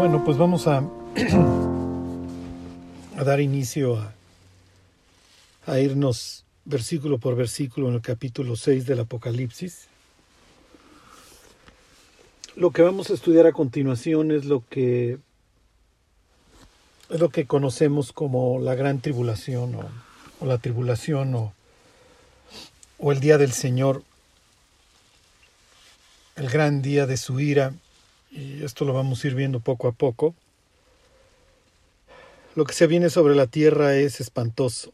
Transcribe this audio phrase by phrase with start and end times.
[0.00, 0.82] Bueno, pues vamos a,
[3.22, 4.14] dar inicio a,
[5.66, 9.88] a irnos versículo por versículo en el capítulo 6 del Apocalipsis.
[12.56, 15.18] Lo que vamos a estudiar a continuación es lo que
[17.10, 19.86] es lo que conocemos como la gran tribulación o,
[20.40, 21.52] o la tribulación o,
[22.98, 24.02] o el día del Señor,
[26.36, 27.74] el gran día de su ira,
[28.30, 30.34] y esto lo vamos a ir viendo poco a poco.
[32.54, 34.92] Lo que se viene sobre la tierra es espantoso.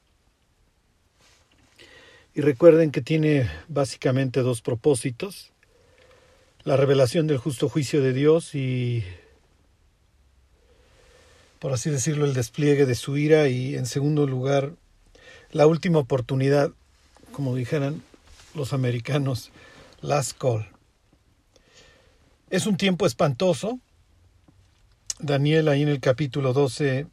[2.34, 5.52] Y recuerden que tiene básicamente dos propósitos.
[6.64, 9.04] La revelación del justo juicio de Dios y,
[11.60, 14.72] por así decirlo, el despliegue de su ira y, en segundo lugar,
[15.50, 16.72] la última oportunidad,
[17.32, 18.02] como dijeran
[18.54, 19.50] los americanos,
[20.02, 20.75] last call.
[22.48, 23.80] Es un tiempo espantoso.
[25.18, 27.08] Daniel ahí en el capítulo 12,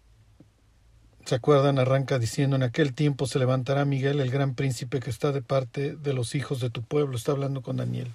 [1.26, 1.80] ¿se acuerdan?
[1.80, 5.96] Arranca diciendo, en aquel tiempo se levantará Miguel, el gran príncipe que está de parte
[5.96, 7.18] de los hijos de tu pueblo.
[7.18, 8.12] Está hablando con Daniel.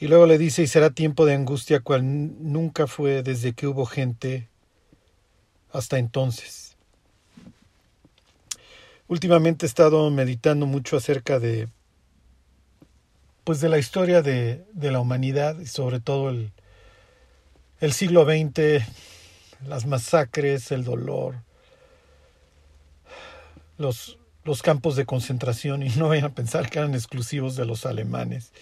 [0.00, 3.84] Y luego le dice, y será tiempo de angustia cual nunca fue desde que hubo
[3.84, 4.48] gente
[5.70, 6.76] hasta entonces.
[9.06, 11.68] Últimamente he estado meditando mucho acerca de
[13.44, 16.52] pues de la historia de, de la humanidad y sobre todo el,
[17.80, 18.82] el siglo XX,
[19.66, 21.36] las masacres, el dolor,
[23.76, 27.84] los, los campos de concentración, y no vayan a pensar que eran exclusivos de los
[27.84, 28.52] alemanes.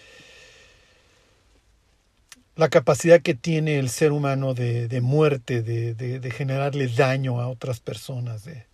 [2.56, 7.40] La capacidad que tiene el ser humano de, de muerte, de, de, de, generarle daño
[7.40, 8.66] a otras personas, de,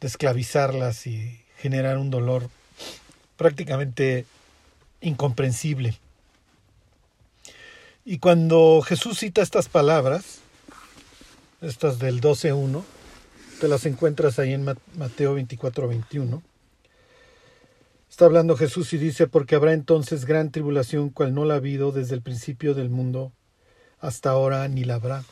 [0.00, 2.48] de esclavizarlas y generar un dolor
[3.36, 4.24] prácticamente
[5.00, 5.98] incomprensible.
[8.04, 10.40] Y cuando Jesús cita estas palabras,
[11.60, 12.82] estas del 12.1,
[13.60, 16.40] te las encuentras ahí en Mateo 24.21,
[18.08, 21.92] está hablando Jesús y dice, porque habrá entonces gran tribulación cual no la ha habido
[21.92, 23.32] desde el principio del mundo
[24.00, 25.24] hasta ahora ni la habrá.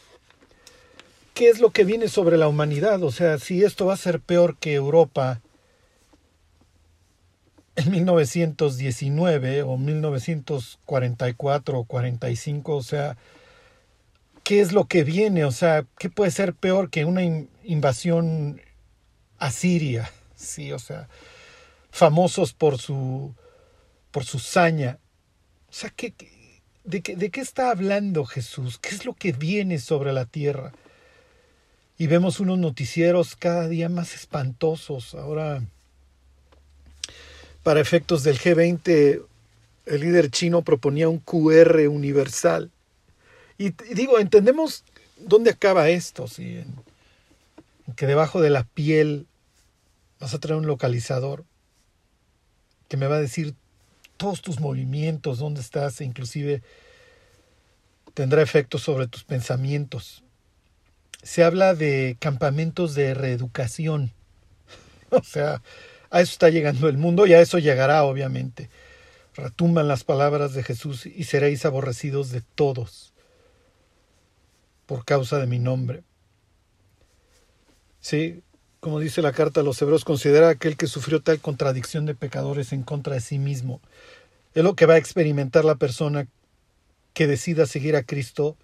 [1.35, 3.03] ¿Qué es lo que viene sobre la humanidad?
[3.03, 5.41] O sea, si esto va a ser peor que Europa
[7.77, 13.17] en 1919 o 1944 o 45, o sea,
[14.43, 15.45] ¿qué es lo que viene?
[15.45, 17.23] O sea, ¿qué puede ser peor que una
[17.63, 18.61] invasión
[19.39, 20.11] a Siria?
[20.39, 21.09] Sí, o sea,
[21.91, 23.35] famosos por su
[24.11, 24.99] por su saña.
[25.71, 26.13] O sea, ¿qué,
[26.85, 28.79] de, qué, ¿de qué está hablando Jesús?
[28.79, 30.73] ¿Qué es lo que viene sobre la tierra?
[31.97, 35.15] Y vemos unos noticieros cada día más espantosos.
[35.15, 35.63] Ahora
[37.67, 39.27] para efectos del G20,
[39.87, 42.71] el líder chino proponía un QR universal.
[43.59, 44.85] Y, digo, entendemos
[45.17, 46.59] dónde acaba esto, ¿sí?
[46.59, 46.77] En,
[47.97, 49.27] que debajo de la piel
[50.21, 51.43] vas a traer un localizador
[52.87, 53.53] que me va a decir
[54.17, 56.63] todos tus movimientos, dónde estás, e inclusive
[58.15, 60.23] tendrá efectos sobre tus pensamientos.
[61.25, 64.13] Se habla de campamentos de reeducación.
[65.11, 65.63] O sea,
[66.17, 68.71] a eso está llegando el mundo y a eso llegará, obviamente.
[69.35, 73.13] Retumban las palabras de Jesús y seréis aborrecidos de todos
[74.87, 76.05] por causa de mi nombre.
[78.01, 78.43] Sí,
[78.81, 82.73] como dice la carta a los hebreos, considera aquel que sufrió tal contradicción de pecadores
[82.73, 83.83] en contra de sí mismo.
[84.55, 86.29] Es lo que va a experimentar la persona
[87.13, 88.57] que decida seguir a Cristo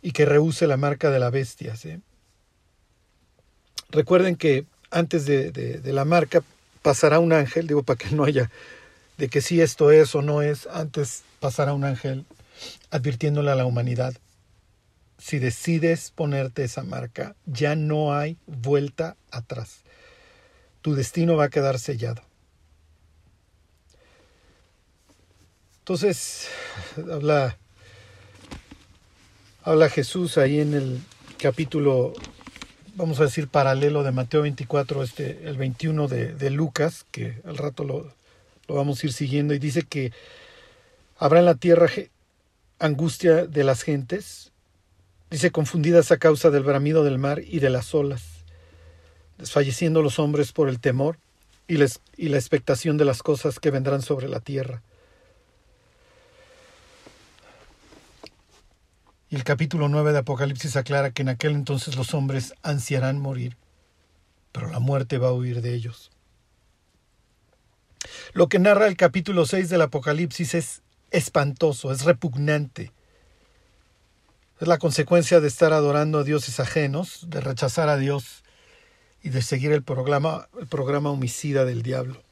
[0.00, 1.74] y que rehúse la marca de la bestia.
[3.90, 6.42] Recuerden que antes de, de, la marca
[6.82, 8.50] pasará un ángel, digo para que no haya
[9.18, 12.26] de que si esto es o no es, antes pasará un ángel
[12.90, 14.14] advirtiéndole a la humanidad,
[15.18, 19.80] si decides ponerte esa marca, ya no hay vuelta atrás.
[20.82, 22.22] Tu destino va a quedar sellado.
[25.78, 26.48] Entonces,
[27.10, 27.56] habla,
[29.62, 31.00] habla Jesús ahí en el
[31.38, 32.12] capítulo
[32.96, 37.84] vamos a decir, paralelo de Mateo 24, este, el 21 de, Lucas, que al rato
[37.84, 38.12] lo,
[38.66, 40.12] lo, vamos a ir siguiendo, y dice que
[41.18, 41.90] habrá en la tierra
[42.78, 44.50] angustia de las gentes,
[45.30, 48.22] dice confundidas a causa del bramido del mar y de las olas,
[49.38, 51.18] desfalleciendo los hombres por el temor
[51.68, 54.82] y, les, y la expectación de las cosas que vendrán sobre la tierra.
[59.28, 63.56] Y el capítulo 9 de Apocalipsis aclara que en aquel entonces los hombres ansiarán morir,
[64.52, 66.12] pero la muerte va a huir de ellos.
[68.34, 72.92] Lo que narra el capítulo 6 del Apocalipsis es espantoso, es repugnante.
[74.60, 78.44] Es la consecuencia de estar adorando a dioses ajenos, de rechazar a Dios
[79.24, 82.22] y de seguir el programa, el programa homicida del diablo.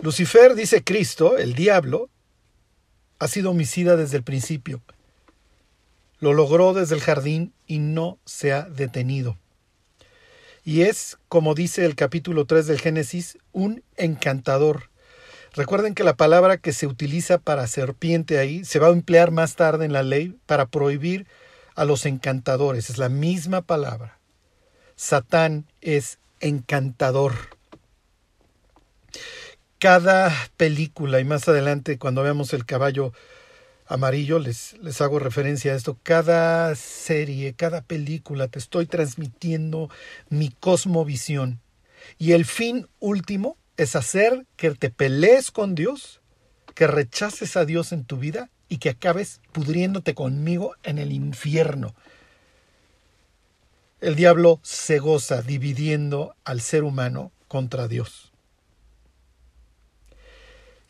[0.00, 2.10] Lucifer, dice Cristo, el diablo,
[3.20, 4.82] ha sido homicida desde el principio.
[6.22, 9.38] Lo logró desde el jardín y no se ha detenido.
[10.62, 14.90] Y es, como dice el capítulo 3 del Génesis, un encantador.
[15.52, 19.56] Recuerden que la palabra que se utiliza para serpiente ahí se va a emplear más
[19.56, 21.26] tarde en la ley para prohibir
[21.74, 22.88] a los encantadores.
[22.88, 24.20] Es la misma palabra.
[24.94, 27.32] Satán es encantador
[29.80, 33.12] cada película, y más adelante cuando veamos el caballo
[33.92, 39.90] amarillo, les, les hago referencia a esto, cada serie, cada película, te estoy transmitiendo
[40.30, 41.60] mi cosmovisión.
[42.18, 46.20] Y el fin último es hacer que te pelees con Dios,
[46.74, 51.94] que rechaces a Dios en tu vida y que acabes pudriéndote conmigo en el infierno.
[54.00, 58.31] El diablo se goza dividiendo al ser humano contra Dios.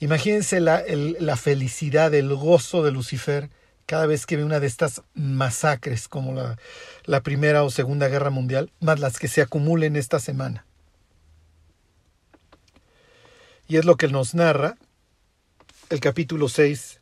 [0.03, 0.83] Imagínense la,
[1.21, 3.51] la felicidad, el gozo de Lucifer
[3.87, 6.59] cada vez que ve una de estas masacres como la,
[7.05, 10.67] la Primera o Segunda Guerra Mundial, más las que se acumulen esta semana.
[13.69, 14.77] Y es lo que nos narra
[15.89, 16.99] el capítulo 6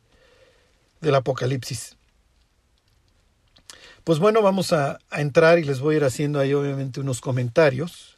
[1.01, 1.97] del Apocalipsis.
[4.03, 7.19] Pues bueno, vamos a, a, entrar y les voy a ir haciendo ahí obviamente unos
[7.19, 8.10] comentarios.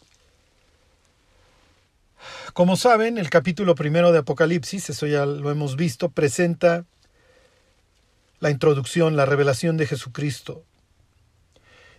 [2.54, 6.86] Como saben, el capítulo primero de Apocalipsis, eso ya lo hemos visto, presenta
[8.40, 10.64] la introducción, la revelación de Jesucristo.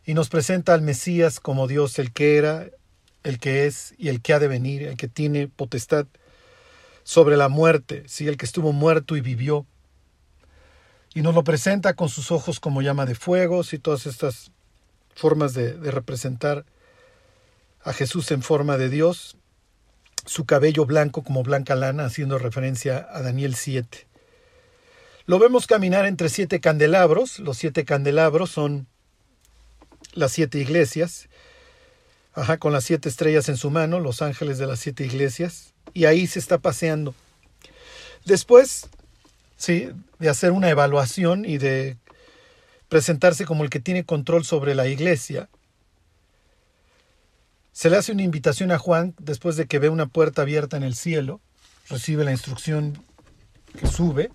[0.07, 2.69] Y nos presenta al Mesías como Dios, el que era,
[3.25, 6.07] el que es y el que ha de venir, el que tiene potestad
[7.03, 9.67] sobre la muerte, sí, el que estuvo muerto y vivió.
[11.15, 14.53] Y nos lo presenta con sus ojos como llama de fuego, y todas estas
[15.17, 16.65] formas de, de representar
[17.83, 19.37] a Jesús en forma de Dios
[20.27, 24.07] su cabello blanco como blanca lana, haciendo referencia a Daniel 7.
[25.27, 27.39] Lo vemos caminar entre siete candelabros.
[27.39, 28.87] Los siete candelabros son
[30.13, 31.29] las siete iglesias,
[32.35, 36.05] ajá, con las siete estrellas en su mano, los ángeles de las siete iglesias, y
[36.05, 37.15] ahí se está paseando.
[38.25, 38.89] Después,
[39.57, 39.89] sí,
[40.19, 41.97] de hacer una evaluación y de
[42.89, 45.49] presentarse como el que tiene control sobre la iglesia,
[47.75, 50.85] se le hace una invitación a Juan después de que ve una puerta abierta en
[50.85, 51.41] el cielo,
[51.91, 52.97] recibe la instrucción
[53.77, 54.31] que sube,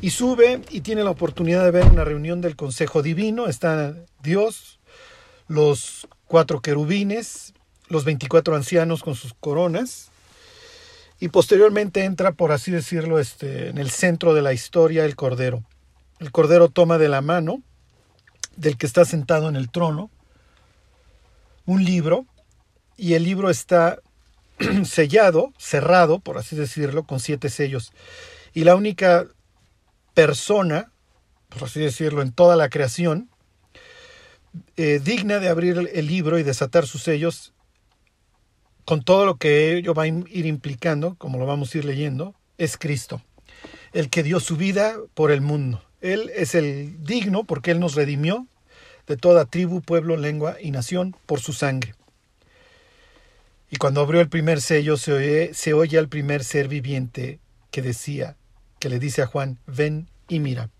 [0.00, 3.46] y sube y tiene la oportunidad de ver una reunión del Consejo Divino.
[3.46, 4.80] Está Dios,
[5.46, 7.54] los cuatro querubines,
[7.88, 10.10] los veinticuatro ancianos con sus coronas,
[11.20, 15.62] y posteriormente entra, por así decirlo, este, en el centro de la historia el Cordero.
[16.18, 17.62] El Cordero toma de la mano
[18.56, 20.10] del que está sentado en el trono
[21.64, 22.26] un libro
[23.00, 23.98] y el libro está
[24.84, 27.92] sellado, cerrado, por así decirlo, con siete sellos.
[28.52, 29.26] Y la única
[30.12, 30.92] persona,
[31.48, 33.30] por así decirlo, en toda la creación,
[34.76, 37.54] eh, digna de abrir el libro y desatar sus sellos,
[38.84, 42.34] con todo lo que ello va a ir implicando, como lo vamos a ir leyendo,
[42.58, 43.22] es Cristo,
[43.92, 45.82] el que dio su vida por el mundo.
[46.02, 48.46] Él es el digno porque Él nos redimió
[49.06, 51.94] de toda tribu, pueblo, lengua y nación por su sangre.
[53.70, 57.38] Y cuando abrió el primer sello se oye, se oye al primer ser viviente
[57.70, 58.36] que decía,
[58.80, 60.70] que le dice a Juan, ven y mira.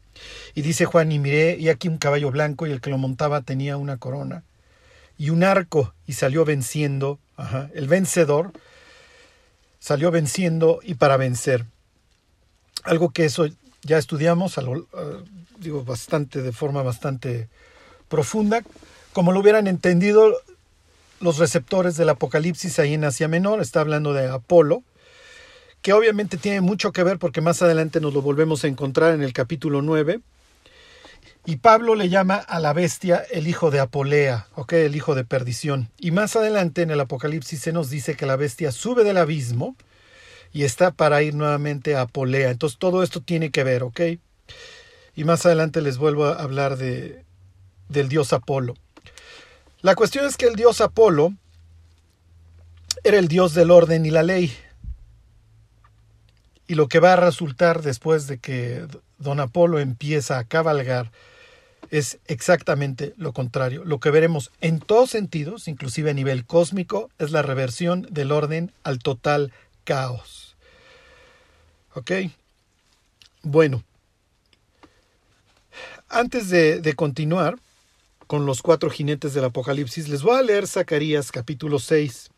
[0.55, 3.43] Y dice Juan, y miré, y aquí un caballo blanco, y el que lo montaba
[3.43, 4.43] tenía una corona
[5.21, 7.19] y un arco, y salió venciendo,
[7.75, 8.53] el vencedor
[9.79, 11.67] salió venciendo y para vencer.
[12.85, 13.47] Algo que eso
[13.83, 14.87] ya estudiamos, lo,
[15.59, 17.51] digo, bastante, de forma bastante
[18.09, 18.63] profunda.
[19.13, 20.41] Como lo hubieran entendido
[21.21, 24.83] los receptores del Apocalipsis ahí en Asia Menor, está hablando de Apolo,
[25.83, 29.23] que obviamente tiene mucho que ver porque más adelante nos lo volvemos a encontrar en
[29.23, 30.21] el capítulo 9.
[31.47, 34.75] Y Pablo le llama a la bestia el hijo de Apolea, ¿ok?
[34.75, 35.91] El hijo de perdición.
[35.99, 39.77] Y más adelante en el Apocalipsis se nos dice que la bestia sube del abismo
[40.53, 42.51] y está para ir nuevamente a Apolea.
[42.51, 44.01] Entonces todo esto tiene que ver, ¿ok?
[45.15, 47.25] Y más adelante les vuelvo a hablar de,
[47.89, 48.75] del dios Apolo.
[49.83, 51.33] La cuestión es que el dios Apolo
[53.03, 54.55] era el dios del orden y la ley.
[56.67, 58.87] Y lo que va a resultar después de que
[59.19, 61.11] don Apolo empieza a cabalgar
[61.91, 63.83] es exactamente lo contrario.
[63.85, 68.73] Lo que veremos en todos sentidos, inclusive a nivel cósmico, es la reversión del orden
[68.85, 69.51] al total
[69.85, 70.57] caos.
[71.95, 72.13] ¿Ok?
[73.43, 73.83] Bueno,
[76.11, 77.57] antes de, de continuar
[78.31, 82.31] con los cuatro jinetes del Apocalipsis, les voy a leer Zacarías capítulo 6.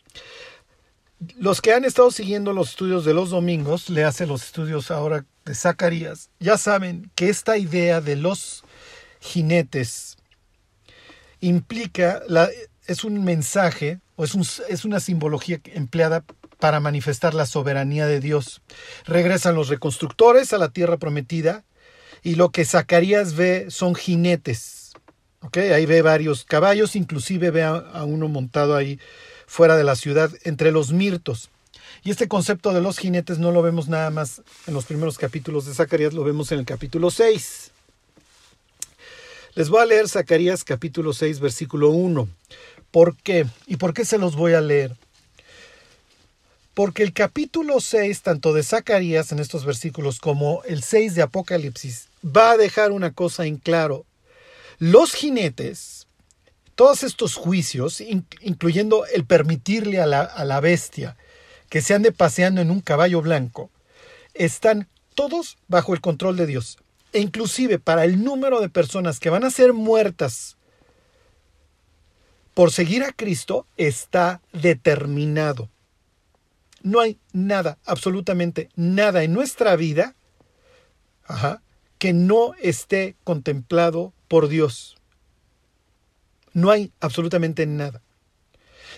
[1.36, 5.26] Los que han estado siguiendo los estudios de los domingos, le hace los estudios ahora
[5.44, 8.64] de Zacarías, ya saben que esta idea de los
[9.20, 10.16] jinetes
[11.40, 12.48] implica, la,
[12.86, 16.24] es un mensaje o es, es una simbología empleada
[16.58, 18.62] para manifestar la soberanía de Dios.
[19.04, 21.66] Regresan los reconstructores a la tierra prometida
[22.22, 24.81] y lo que Zacarías ve son jinetes.
[25.42, 25.70] ¿Okay?
[25.70, 28.98] Ahí ve varios caballos, inclusive ve a, a uno montado ahí
[29.46, 31.50] fuera de la ciudad entre los mirtos.
[32.04, 35.66] Y este concepto de los jinetes no lo vemos nada más en los primeros capítulos
[35.66, 37.70] de Zacarías, lo vemos en el capítulo 6.
[39.54, 42.26] Les voy a leer Zacarías capítulo 6, versículo 1.
[42.90, 43.46] ¿Por qué?
[43.66, 44.96] ¿Y por qué se los voy a leer?
[46.74, 52.08] Porque el capítulo 6, tanto de Zacarías en estos versículos como el 6 de Apocalipsis,
[52.24, 54.06] va a dejar una cosa en claro.
[54.84, 56.08] Los jinetes,
[56.74, 61.16] todos estos juicios, incluyendo el permitirle a la, a la bestia
[61.68, 63.70] que se ande paseando en un caballo blanco,
[64.34, 66.78] están todos bajo el control de Dios.
[67.12, 70.56] E inclusive para el número de personas que van a ser muertas
[72.52, 75.68] por seguir a Cristo está determinado.
[76.82, 80.16] No hay nada, absolutamente nada en nuestra vida
[82.00, 84.96] que no esté contemplado por Dios.
[86.54, 88.00] No hay absolutamente nada.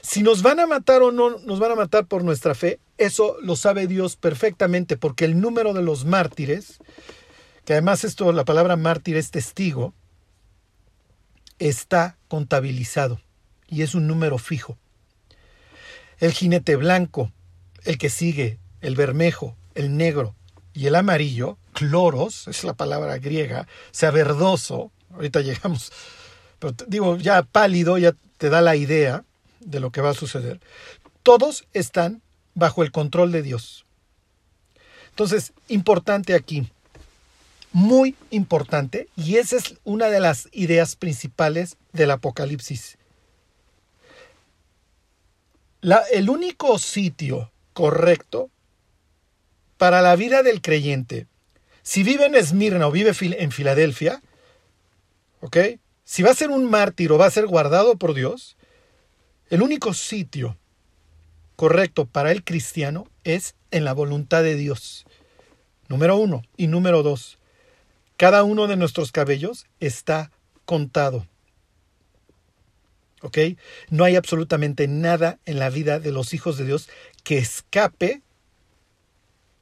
[0.01, 3.37] Si nos van a matar o no nos van a matar por nuestra fe, eso
[3.43, 6.79] lo sabe Dios perfectamente, porque el número de los mártires,
[7.65, 9.93] que además esto, la palabra mártir es testigo,
[11.59, 13.21] está contabilizado
[13.67, 14.79] y es un número fijo.
[16.21, 17.33] El jinete blanco,
[17.83, 20.37] el que sigue, el bermejo, el negro
[20.73, 25.93] y el amarillo, cloros, es la palabra griega, sea verdoso, ahorita llegamos,
[26.59, 29.25] pero digo, ya pálido, ya te da la idea
[29.61, 30.61] de lo que va a suceder.
[31.23, 32.23] Todos están
[32.55, 33.85] bajo el control de Dios.
[35.11, 36.69] Entonces, importante aquí,
[37.73, 42.99] muy importante, y esa es una de las ideas principales del Apocalipsis.
[46.13, 48.51] El único sitio correcto
[49.77, 51.27] para la vida del creyente,
[51.83, 54.23] si vive en Esmirna o vive en Filadelfia,
[56.05, 58.57] Si va a ser un mártir o va a ser guardado por Dios,
[59.49, 60.57] el único sitio
[61.57, 65.05] correcto para el cristiano es en la voluntad de Dios.
[65.89, 66.43] Número uno.
[66.57, 67.39] Y número dos,
[68.17, 70.31] cada uno de nuestros cabellos está
[70.65, 71.27] contado.
[73.91, 76.89] No hay absolutamente nada en la vida de los hijos de Dios
[77.23, 78.23] que escape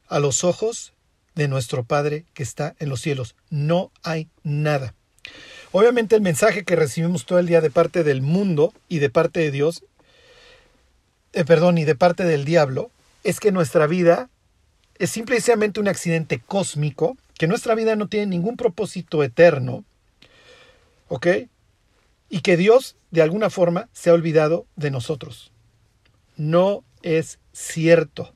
[0.08, 0.92] a los ojos
[1.34, 3.36] de nuestro Padre que está en los cielos.
[3.50, 4.94] No hay nada.
[5.72, 9.40] Obviamente el mensaje que recibimos todo el día de parte del mundo y de parte
[9.40, 9.84] de Dios,
[11.32, 12.90] eh, perdón, y de parte del diablo,
[13.24, 14.28] es que nuestra vida
[14.98, 19.84] es simplemente un accidente cósmico, que nuestra vida no tiene ningún propósito eterno,
[21.08, 21.26] ¿ok?
[22.32, 25.52] y que Dios de alguna forma se ha olvidado de nosotros.
[26.38, 28.32] No es cierto.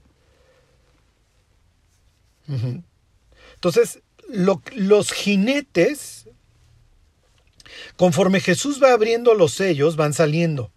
[3.54, 6.25] Entonces, los jinetes,
[7.96, 10.70] conforme Jesús va abriendo los sellos, van saliendo.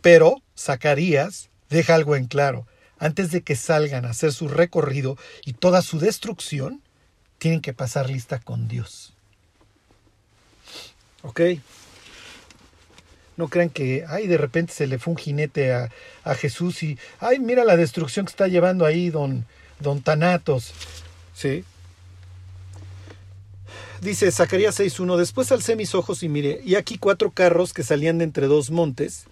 [0.00, 2.66] Pero Zacarías deja algo en claro.
[2.98, 6.82] Antes de que salgan a hacer su recorrido y toda su destrucción,
[7.38, 9.14] tienen que pasar lista con Dios.
[11.22, 11.40] ¿Ok?
[13.36, 15.90] No crean que, ay, de repente se le fue un jinete a,
[16.24, 19.46] a Jesús y, ay, mira la destrucción que está llevando ahí don,
[19.78, 20.74] don Tanatos.
[21.34, 21.64] ¿Sí?
[24.00, 28.16] Dice Zacarías 6.1, después alcé mis ojos y miré, y aquí cuatro carros que salían
[28.18, 29.24] de entre dos montes,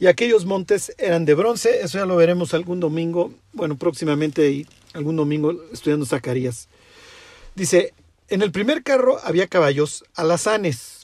[0.00, 5.16] y aquellos montes eran de bronce, eso ya lo veremos algún domingo, bueno, próximamente algún
[5.16, 6.68] domingo estudiando Zacarías.
[7.54, 7.92] Dice,
[8.28, 11.02] en el primer carro había caballos alazanes,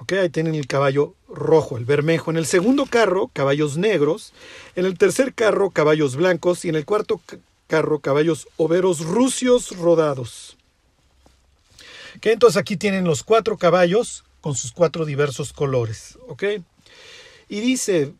[0.00, 2.32] Ok, ahí tienen el caballo rojo, el bermejo.
[2.32, 4.32] En el segundo carro, caballos negros.
[4.74, 6.64] En el tercer carro, caballos blancos.
[6.64, 7.20] Y en el cuarto
[7.68, 10.56] carro, caballos overos rucios rodados.
[12.16, 16.18] Ok, entonces aquí tienen los cuatro caballos con sus cuatro diversos colores.
[16.28, 16.44] Ok,
[17.48, 18.12] y dice,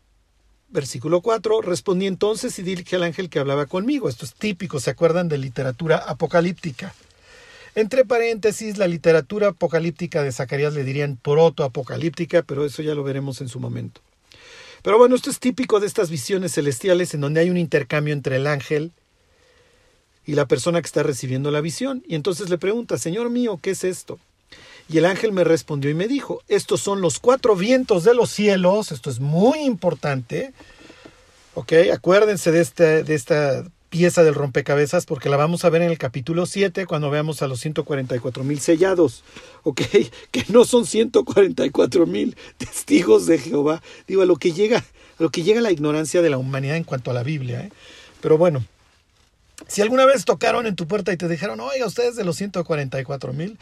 [0.69, 4.09] versículo 4, respondí entonces y dije al ángel que hablaba conmigo.
[4.09, 6.93] Esto es típico, ¿se acuerdan de literatura apocalíptica?
[7.73, 13.41] Entre paréntesis, la literatura apocalíptica de Zacarías le dirían protoapocalíptica, pero eso ya lo veremos
[13.41, 14.01] en su momento.
[14.81, 18.37] Pero bueno, esto es típico de estas visiones celestiales en donde hay un intercambio entre
[18.37, 18.91] el ángel
[20.25, 22.03] y la persona que está recibiendo la visión.
[22.07, 24.19] Y entonces le pregunta, Señor mío, ¿qué es esto?
[24.87, 28.29] Y el ángel me respondió y me dijo, estos son los cuatro vientos de los
[28.29, 30.53] cielos, esto es muy importante,
[31.55, 31.73] ¿ok?
[31.91, 36.45] Acuérdense de, de esta pieza del rompecabezas porque la vamos a ver en el capítulo
[36.45, 39.23] 7 cuando veamos a los 144 mil sellados,
[39.63, 39.81] ¿ok?
[40.31, 45.29] Que no son 144 mil testigos de Jehová, digo, a lo que llega, a lo
[45.29, 47.71] que llega la ignorancia de la humanidad en cuanto a la Biblia, ¿eh?
[48.21, 48.65] Pero bueno,
[49.67, 53.33] si alguna vez tocaron en tu puerta y te dijeron, oiga, ustedes de los 144
[53.33, 53.57] mil,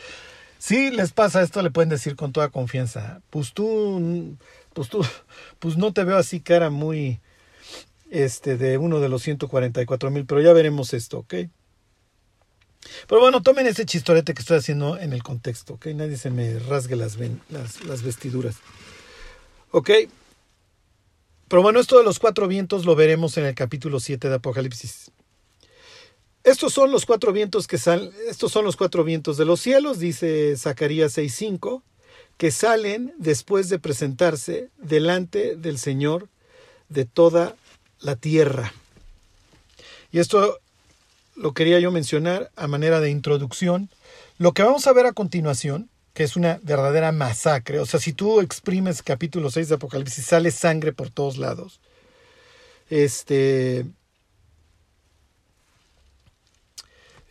[0.57, 4.37] si les pasa esto, le pueden decir con toda confianza, pues tú,
[4.73, 5.05] pues tú,
[5.59, 7.19] pues no te veo así cara muy,
[8.09, 11.33] este, de uno de los 144 mil, pero ya veremos esto, ¿ok?
[13.07, 15.87] Pero bueno, tomen ese chistorete que estoy haciendo en el contexto, ¿ok?
[15.87, 17.17] Nadie se me rasgue las,
[17.49, 18.55] las, las vestiduras,
[19.71, 19.89] ¿ok?
[21.47, 25.11] Pero bueno, esto de los cuatro vientos lo veremos en el capítulo 7 de Apocalipsis.
[26.43, 29.99] Estos son los cuatro vientos que salen, estos son los cuatro vientos de los cielos,
[29.99, 31.81] dice Zacarías 6:5,
[32.37, 36.27] que salen después de presentarse delante del Señor
[36.89, 37.55] de toda
[38.01, 38.73] la tierra.
[40.11, 40.59] Y esto
[41.35, 43.89] lo quería yo mencionar a manera de introducción.
[44.37, 48.11] Lo que vamos a ver a continuación, que es una verdadera masacre, o sea, si
[48.11, 51.79] tú exprimes capítulo 6 de Apocalipsis, sale sangre por todos lados.
[52.89, 53.85] Este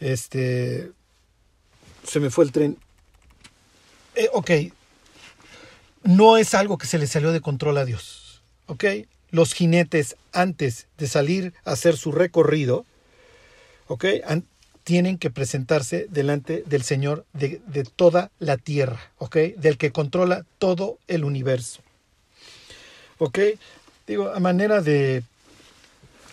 [0.02, 0.90] Este.
[2.04, 2.76] Se me fue el tren.
[4.16, 4.50] Eh, ok.
[6.02, 8.42] No es algo que se le salió de control a Dios.
[8.66, 8.85] Ok.
[9.30, 12.85] Los jinetes, antes de salir a hacer su recorrido,
[13.87, 14.04] ok,
[14.85, 20.44] tienen que presentarse delante del Señor de, de toda la tierra, ok, del que controla
[20.59, 21.80] todo el universo.
[23.16, 23.38] Ok.
[24.06, 25.23] Digo, a manera de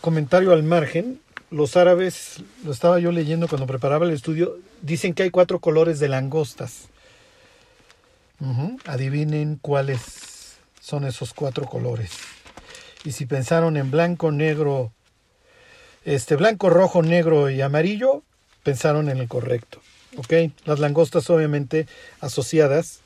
[0.02, 5.24] comentario al margen, los árabes, lo estaba yo leyendo cuando preparaba el estudio, dicen que
[5.24, 6.88] hay cuatro colores de langostas.
[8.86, 12.12] Adivinen cuáles son esos cuatro colores.
[13.04, 14.92] Y si pensaron en blanco, negro,
[16.06, 18.24] este blanco, rojo, negro y amarillo,
[18.64, 19.82] pensaron en el correcto.
[20.18, 20.34] ¿Ok?
[20.66, 21.88] Las langostas obviamente
[22.22, 23.00] asociadas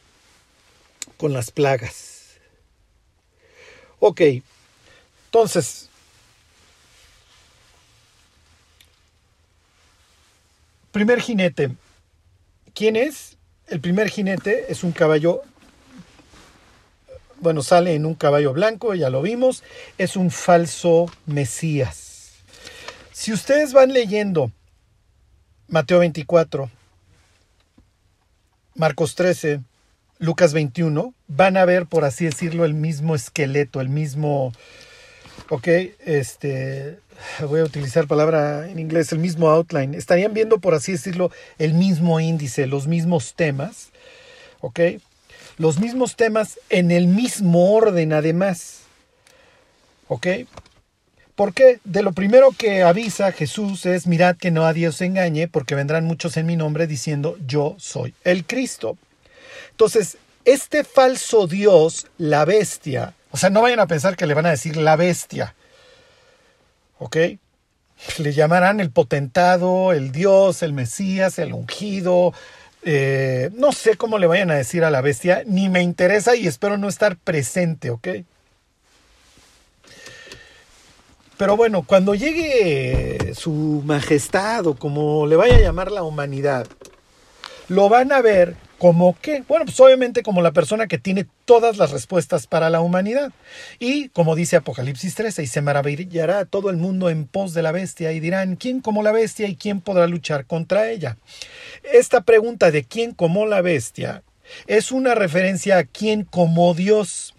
[1.17, 2.37] con las plagas.
[3.99, 4.21] Ok.
[5.25, 5.89] Entonces,
[10.93, 11.71] Primer jinete.
[12.75, 13.35] ¿Quién es?
[13.65, 15.41] El primer jinete es un caballo,
[17.39, 19.63] bueno, sale en un caballo blanco, ya lo vimos,
[19.97, 22.33] es un falso Mesías.
[23.11, 24.51] Si ustedes van leyendo
[25.67, 26.69] Mateo 24,
[28.75, 29.61] Marcos 13,
[30.19, 34.53] Lucas 21, van a ver, por así decirlo, el mismo esqueleto, el mismo,
[35.53, 35.67] ok,
[36.05, 36.97] este,
[37.47, 39.93] voy a utilizar palabra en inglés, el mismo outline.
[39.93, 43.89] Estarían viendo, por así decirlo, el mismo índice, los mismos temas,
[44.61, 44.79] ¿ok?
[45.57, 48.79] Los mismos temas en el mismo orden, además,
[50.07, 50.25] ¿ok?
[51.35, 55.75] Porque de lo primero que avisa Jesús es, mirad que no a Dios engañe, porque
[55.75, 58.97] vendrán muchos en mi nombre diciendo, yo soy el Cristo.
[59.69, 64.45] Entonces, este falso Dios, la bestia, o sea, no vayan a pensar que le van
[64.45, 65.55] a decir la bestia,
[66.99, 67.17] ¿ok?
[68.19, 72.31] Le llamarán el potentado, el Dios, el Mesías, el ungido.
[72.83, 76.45] Eh, no sé cómo le vayan a decir a la bestia, ni me interesa y
[76.45, 78.07] espero no estar presente, ¿ok?
[81.35, 86.67] Pero bueno, cuando llegue su majestad o como le vaya a llamar la humanidad,
[87.67, 89.45] lo van a ver ¿Como qué?
[89.47, 93.31] Bueno, pues obviamente como la persona que tiene todas las respuestas para la humanidad.
[93.79, 97.71] Y como dice Apocalipsis 13, y se maravillará todo el mundo en pos de la
[97.71, 101.15] bestia y dirán, ¿quién como la bestia y quién podrá luchar contra ella?
[101.93, 104.21] Esta pregunta de quién como la bestia
[104.67, 107.33] es una referencia a quién como Dios.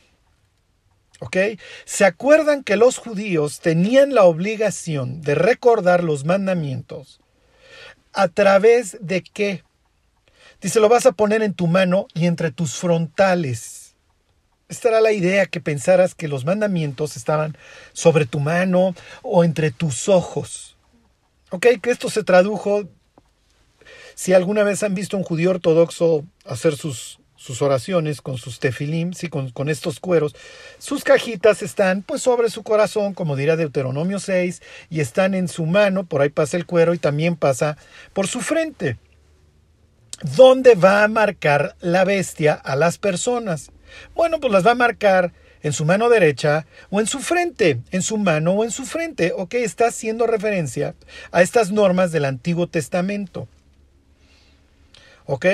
[1.20, 1.36] ¿Ok?
[1.84, 7.20] ¿Se acuerdan que los judíos tenían la obligación de recordar los mandamientos?
[8.14, 9.62] ¿A través de qué?
[10.64, 13.96] Dice, lo vas a poner en tu mano y entre tus frontales.
[14.70, 17.58] Esta era la idea que pensaras que los mandamientos estaban
[17.92, 20.78] sobre tu mano o entre tus ojos.
[21.50, 22.88] Ok, que esto se tradujo.
[24.14, 29.12] Si alguna vez han visto un judío ortodoxo hacer sus, sus oraciones con sus tefilim,
[29.12, 30.34] sí, con, con, estos cueros,
[30.78, 35.66] sus cajitas están pues sobre su corazón, como dirá Deuteronomio 6, y están en su
[35.66, 37.76] mano, por ahí pasa el cuero y también pasa
[38.14, 38.96] por su frente.
[40.22, 43.70] ¿Dónde va a marcar la bestia a las personas?
[44.14, 48.02] Bueno, pues las va a marcar en su mano derecha o en su frente, en
[48.02, 49.32] su mano o en su frente.
[49.34, 50.94] Ok, está haciendo referencia
[51.32, 53.48] a estas normas del Antiguo Testamento.
[55.26, 55.46] ¿Ok?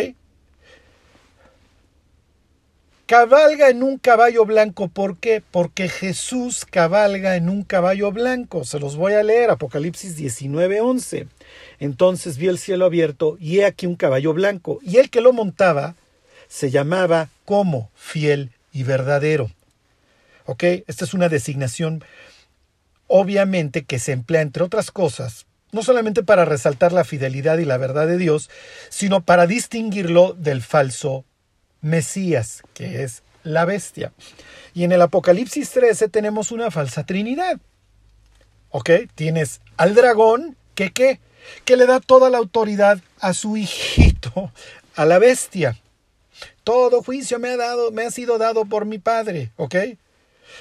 [3.07, 4.88] Cabalga en un caballo blanco.
[4.88, 5.42] ¿Por qué?
[5.49, 8.64] Porque Jesús cabalga en un caballo blanco.
[8.64, 9.51] Se los voy a leer.
[9.51, 11.27] Apocalipsis 19:11.
[11.79, 14.79] Entonces vi el cielo abierto y he aquí un caballo blanco.
[14.83, 15.95] Y el que lo montaba
[16.49, 19.51] se llamaba como fiel y verdadero.
[20.47, 20.65] ¿Ok?
[20.87, 22.05] Esta es una designación
[23.07, 27.77] obviamente que se emplea entre otras cosas no solamente para resaltar la fidelidad y la
[27.77, 28.51] verdad de Dios,
[28.89, 31.25] sino para distinguirlo del falso
[31.81, 34.13] Mesías, que es la bestia.
[34.75, 37.59] Y en el Apocalipsis 13 tenemos una falsa trinidad.
[38.71, 38.91] ¿Ok?
[39.15, 41.21] Tienes al dragón, que qué?
[41.64, 44.53] Que le da toda la autoridad a su hijito,
[44.96, 45.79] a la bestia.
[46.64, 49.74] Todo juicio me ha dado, me ha sido dado por mi padre, ¿ok?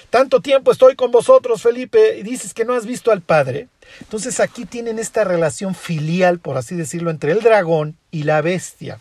[0.10, 3.68] Tanto tiempo estoy con vosotros, Felipe, y dices que no has visto al Padre.
[4.02, 9.00] Entonces aquí tienen esta relación filial, por así decirlo, entre el dragón y la bestia.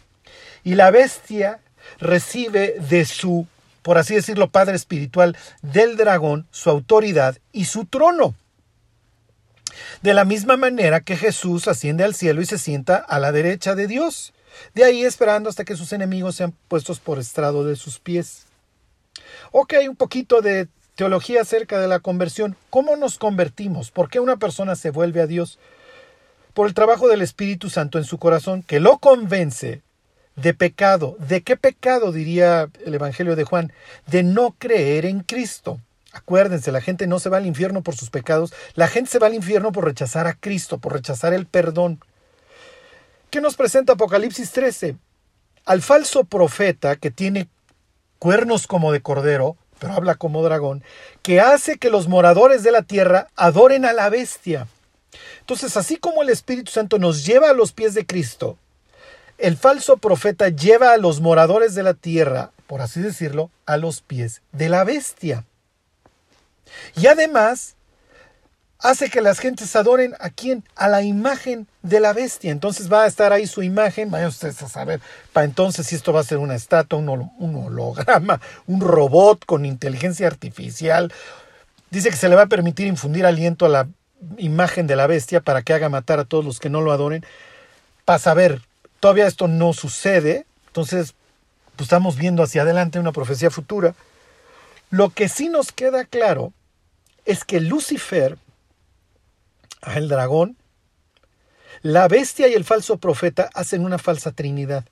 [0.65, 1.61] Y la bestia
[1.99, 3.47] recibe de su,
[3.83, 8.35] por así decirlo, Padre espiritual del dragón su autoridad y su trono.
[10.03, 13.75] De la misma manera que Jesús asciende al cielo y se sienta a la derecha
[13.75, 14.33] de Dios,
[14.75, 18.47] de ahí esperando hasta que sus enemigos sean puestos por estrado de sus pies.
[19.53, 22.57] Ok, un poquito de Teología acerca de la conversión.
[22.71, 23.93] ¿Cómo nos convertimos?
[23.93, 25.61] ¿Por qué una persona se vuelve a Dios?
[26.55, 29.83] Por el trabajo del Espíritu Santo en su corazón, que lo convence
[30.35, 31.17] de pecado.
[31.21, 33.73] ¿De qué pecado diría el Evangelio de Juan?
[34.07, 35.79] De no creer en Cristo.
[36.19, 39.29] Acuérdense, la gente no se va al infierno por sus pecados, la gente se va
[39.29, 42.01] al infierno por rechazar a Cristo, por rechazar el perdón.
[43.31, 44.97] ¿Qué nos presenta Apocalipsis 13?
[45.65, 47.49] Al falso profeta que tiene
[48.19, 50.83] cuernos como de cordero, pero habla como dragón,
[51.23, 54.67] que hace que los moradores de la tierra adoren a la bestia.
[55.39, 58.59] Entonces, así como el Espíritu Santo nos lleva a los pies de Cristo,
[59.39, 64.01] el falso profeta lleva a los moradores de la tierra, por así decirlo, a los
[64.01, 65.45] pies de la bestia.
[66.97, 67.77] Y además,
[68.79, 70.65] hace que las gentes adoren a quién?
[70.77, 72.53] A la imagen de la bestia.
[72.53, 75.01] Entonces va a estar ahí su imagen, vayan ustedes a saber,
[75.33, 80.27] para entonces si esto va a ser una estatua, un, holograma, un robot con inteligencia
[80.27, 81.13] artificial.
[81.91, 83.89] Dice que se le va a permitir infundir aliento a la
[84.37, 87.25] imagen de la bestia para que haga matar a todos los que no lo adoren.
[88.05, 88.63] Para saber,
[89.01, 91.15] todavía esto no sucede, entonces
[91.77, 93.95] pues estamos viendo hacia adelante una profecía futura.
[94.91, 96.53] Lo que sí nos queda claro
[97.29, 98.39] es que Lucifer
[99.95, 100.57] el dragón,
[101.83, 104.85] la bestia y el falso profeta hacen una falsa trinidad.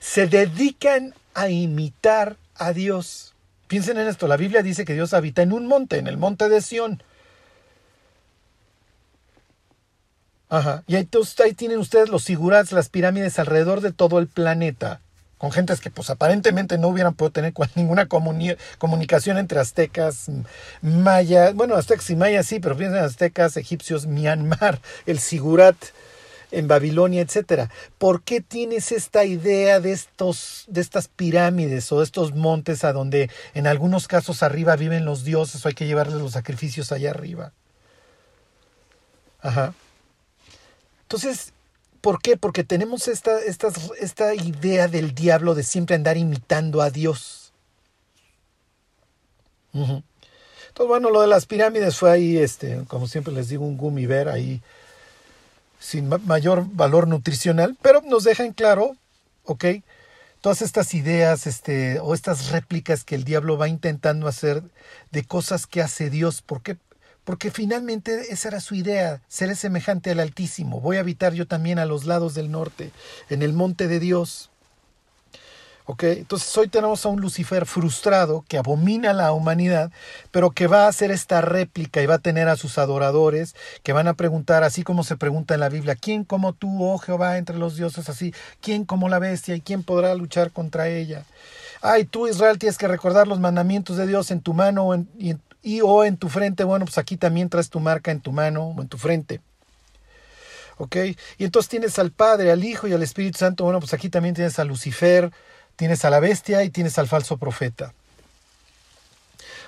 [0.00, 3.34] Se dedican a imitar a Dios.
[3.68, 6.48] Piensen en esto, la Biblia dice que Dios habita en un monte, en el monte
[6.48, 7.02] de Sión.
[10.48, 10.82] Ajá.
[10.88, 15.00] Y ahí tienen ustedes los sigurats, las pirámides alrededor de todo el planeta
[15.40, 20.30] con gentes que pues aparentemente no hubieran podido tener ninguna comunicación entre aztecas,
[20.82, 25.76] mayas, bueno, aztecas y mayas sí, pero piensen aztecas, egipcios, Myanmar, el Sigurat
[26.50, 27.70] en Babilonia, etcétera.
[27.96, 32.92] ¿Por qué tienes esta idea de estos de estas pirámides o de estos montes a
[32.92, 37.12] donde en algunos casos arriba viven los dioses o hay que llevarles los sacrificios allá
[37.12, 37.54] arriba?
[39.40, 39.72] Ajá.
[41.04, 41.54] Entonces,
[42.00, 42.36] ¿Por qué?
[42.36, 43.68] Porque tenemos esta, esta,
[44.00, 47.52] esta idea del diablo de siempre andar imitando a Dios.
[49.72, 54.06] Entonces, bueno, lo de las pirámides fue ahí, este, como siempre les digo, un gummy
[54.06, 54.62] bear ahí
[55.78, 58.96] sin mayor valor nutricional, pero nos deja en claro,
[59.44, 59.64] ¿ok?
[60.40, 64.62] Todas estas ideas este, o estas réplicas que el diablo va intentando hacer
[65.10, 66.42] de cosas que hace Dios.
[66.42, 66.76] ¿Por qué?
[67.24, 70.80] Porque finalmente esa era su idea, ser semejante al Altísimo.
[70.80, 72.90] Voy a habitar yo también a los lados del norte,
[73.28, 74.50] en el monte de Dios.
[75.86, 76.04] ¿Ok?
[76.04, 79.90] Entonces hoy tenemos a un Lucifer frustrado que abomina a la humanidad,
[80.30, 83.92] pero que va a hacer esta réplica y va a tener a sus adoradores que
[83.92, 87.38] van a preguntar, así como se pregunta en la Biblia, ¿quién como tú, oh Jehová,
[87.38, 88.32] entre los dioses así?
[88.60, 91.24] ¿Quién como la bestia y quién podrá luchar contra ella?
[91.82, 95.40] Ay, tú Israel tienes que recordar los mandamientos de Dios en tu mano y en,
[95.62, 98.74] y o en tu frente, bueno, pues aquí también traes tu marca en tu mano
[98.76, 99.40] o en tu frente.
[100.78, 100.96] ¿Ok?
[101.36, 104.34] Y entonces tienes al Padre, al Hijo y al Espíritu Santo, bueno, pues aquí también
[104.34, 105.30] tienes a Lucifer,
[105.76, 107.92] tienes a la bestia y tienes al falso profeta.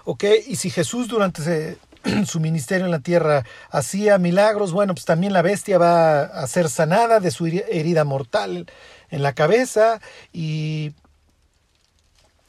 [0.05, 0.25] ¿Ok?
[0.47, 1.77] Y si Jesús durante
[2.27, 6.71] su ministerio en la tierra hacía milagros, bueno, pues también la bestia va a ser
[6.71, 8.67] sanada de su herida mortal
[9.11, 10.01] en la cabeza
[10.33, 10.93] y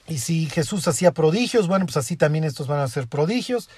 [0.07, 3.69] y si Jesús hacía prodigios, bueno, pues así también estos van a ser prodigios.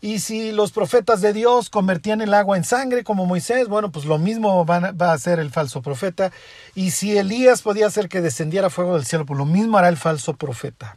[0.00, 4.04] Y si los profetas de Dios convertían el agua en sangre como Moisés, bueno, pues
[4.04, 6.30] lo mismo va a hacer el falso profeta.
[6.74, 9.96] Y si Elías podía hacer que descendiera fuego del cielo, pues lo mismo hará el
[9.96, 10.96] falso profeta.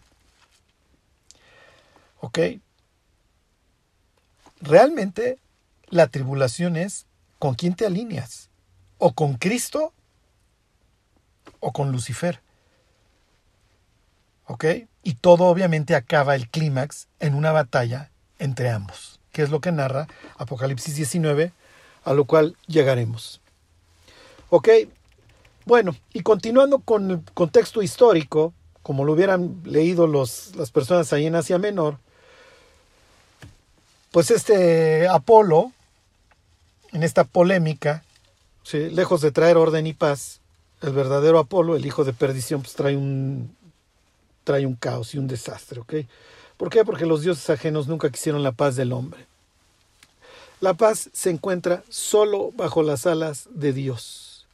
[2.20, 2.40] ¿Ok?
[4.62, 5.40] Realmente
[5.90, 7.08] la tribulación es
[7.40, 8.50] con quién te alineas.
[9.00, 9.94] O con Cristo
[11.60, 12.40] o con Lucifer.
[14.52, 14.66] ¿Ok?
[15.02, 19.72] Y todo obviamente acaba el clímax en una batalla entre ambos, que es lo que
[19.72, 21.54] narra Apocalipsis 19,
[22.04, 23.40] a lo cual llegaremos.
[24.50, 24.68] ¿Ok?
[25.66, 31.28] Bueno, y continuando con el contexto histórico, como lo hubieran leído los, las personas ahí
[31.28, 31.98] en Asia Menor,
[34.12, 35.72] pues este Apolo,
[36.92, 38.04] en esta polémica,
[38.74, 40.42] lejos de traer orden y paz,
[40.82, 43.56] el verdadero Apolo, el hijo de perdición, pues trae un,
[44.44, 45.94] trae un caos y un desastre, ¿ok?
[46.58, 46.86] ¿Por qué?
[46.86, 49.26] Porque los dioses ajenos nunca quisieron la paz del hombre.
[50.60, 54.46] La paz se encuentra solo bajo las alas de Dios.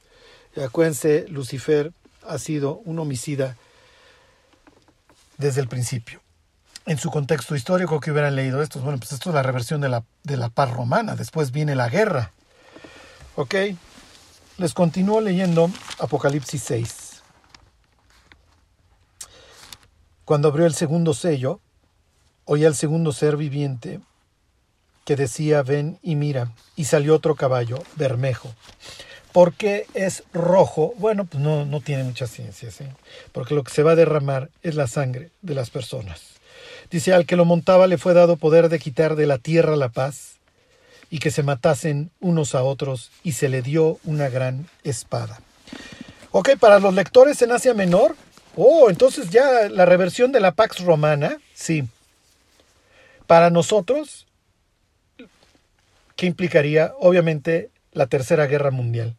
[0.56, 1.92] Acuérdense, Lucifer
[2.26, 3.58] ha sido un homicida
[5.38, 6.22] desde el principio
[6.86, 8.80] en su contexto histórico que hubieran leído esto.
[8.80, 11.16] Bueno, pues esto es la reversión de la, de la paz romana.
[11.16, 12.32] Después viene la guerra.
[13.36, 13.56] ¿Ok?
[14.58, 15.70] Les continúo leyendo
[16.00, 17.07] Apocalipsis 6.
[20.28, 21.62] Cuando abrió el segundo sello,
[22.44, 24.02] oí al segundo ser viviente
[25.06, 28.54] que decía, ven y mira, y salió otro caballo, bermejo.
[29.32, 30.94] ¿Por qué es rojo?
[30.98, 32.68] Bueno, pues no, no tiene mucha ciencia,
[33.32, 36.34] porque lo que se va a derramar es la sangre de las personas.
[36.92, 39.88] Dice, al que lo montaba le fue dado poder de quitar de la tierra la
[39.88, 40.40] paz
[41.10, 45.40] y que se matasen unos a otros y se le dio una gran espada.
[46.32, 48.18] Ok, para los lectores en Asia Menor,
[48.58, 51.86] oh, entonces ya la reversión de la Pax Romana, sí.
[53.26, 54.28] Para nosotros,
[56.16, 56.94] ¿qué implicaría?
[57.00, 59.16] Obviamente la Tercera Guerra Mundial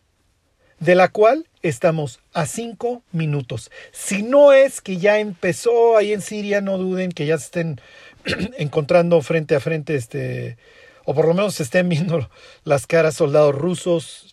[0.80, 3.70] de la cual estamos a cinco minutos.
[3.92, 7.80] Si no es que ya empezó ahí en Siria, no duden que ya se estén
[8.58, 10.56] encontrando frente a frente, este,
[11.04, 12.30] o por lo menos se estén viendo
[12.64, 14.32] las caras soldados rusos,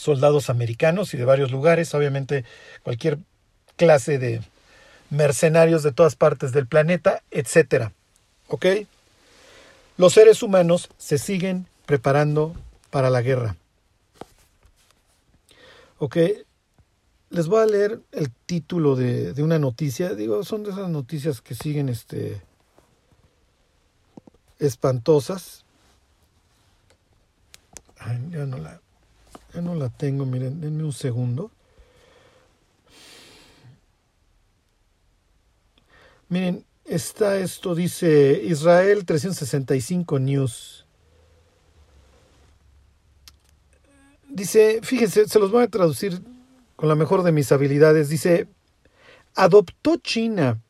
[0.00, 2.44] soldados americanos y de varios lugares, obviamente
[2.82, 3.18] cualquier
[3.76, 4.42] clase de
[5.10, 7.92] mercenarios de todas partes del planeta, etcétera.
[8.48, 8.66] ¿Ok?
[9.96, 12.54] Los seres humanos se siguen preparando
[12.90, 13.56] para la guerra.
[15.98, 16.16] Ok,
[17.28, 20.14] les voy a leer el título de, una noticia.
[20.14, 22.40] Digo, son de esas noticias que siguen este,
[24.58, 25.64] espantosas.
[28.30, 28.80] ya, no la,
[29.54, 31.50] ya no la tengo, miren, denme un segundo.
[36.28, 40.86] Miren, está esto, dice Israel 365 News.
[44.28, 46.22] Dice, fíjense, se los voy a traducir
[46.76, 48.08] con la mejor de mis habilidades.
[48.08, 48.46] Dice,
[49.34, 50.60] adoptó China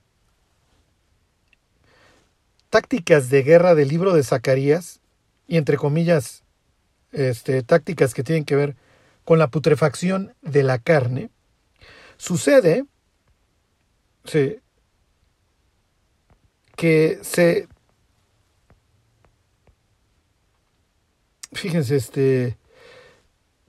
[2.70, 5.00] tácticas de guerra del libro de Zacarías
[5.46, 6.44] y entre comillas,
[7.12, 8.76] este, tácticas que tienen que ver
[9.24, 11.30] con la putrefacción de la carne.
[12.16, 12.84] Sucede
[16.76, 17.68] que se
[21.52, 22.60] fíjense este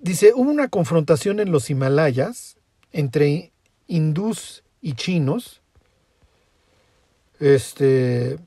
[0.01, 2.58] Dice, hubo una confrontación en los Himalayas
[2.91, 3.51] entre
[3.86, 5.62] hindús y chinos,
[7.39, 8.39] este,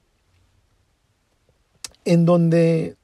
[2.04, 2.96] en donde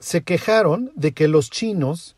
[0.00, 2.16] se quejaron de que los chinos,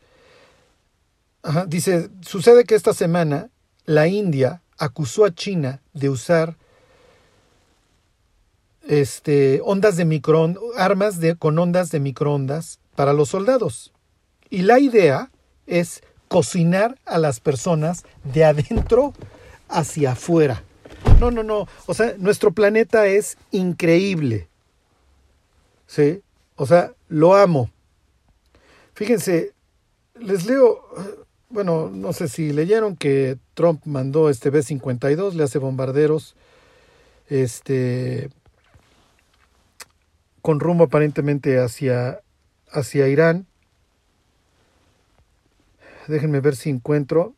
[1.67, 3.49] dice, sucede que esta semana
[3.85, 6.55] la India acusó a China de usar
[8.87, 10.21] este, ondas de
[10.77, 13.91] armas de, con ondas de microondas para los soldados.
[14.49, 15.31] Y la idea
[15.67, 19.13] es cocinar a las personas de adentro
[19.69, 20.63] hacia afuera.
[21.19, 21.67] No, no, no.
[21.85, 24.47] O sea, nuestro planeta es increíble.
[25.87, 26.21] ¿Sí?
[26.55, 27.69] O sea, lo amo.
[28.93, 29.53] Fíjense,
[30.19, 30.79] les leo,
[31.49, 36.35] bueno, no sé si leyeron que Trump mandó este B-52, le hace bombarderos,
[37.27, 38.29] este,
[40.41, 42.21] con rumbo aparentemente hacia,
[42.71, 43.47] hacia Irán
[46.07, 47.35] déjenme ver si encuentro,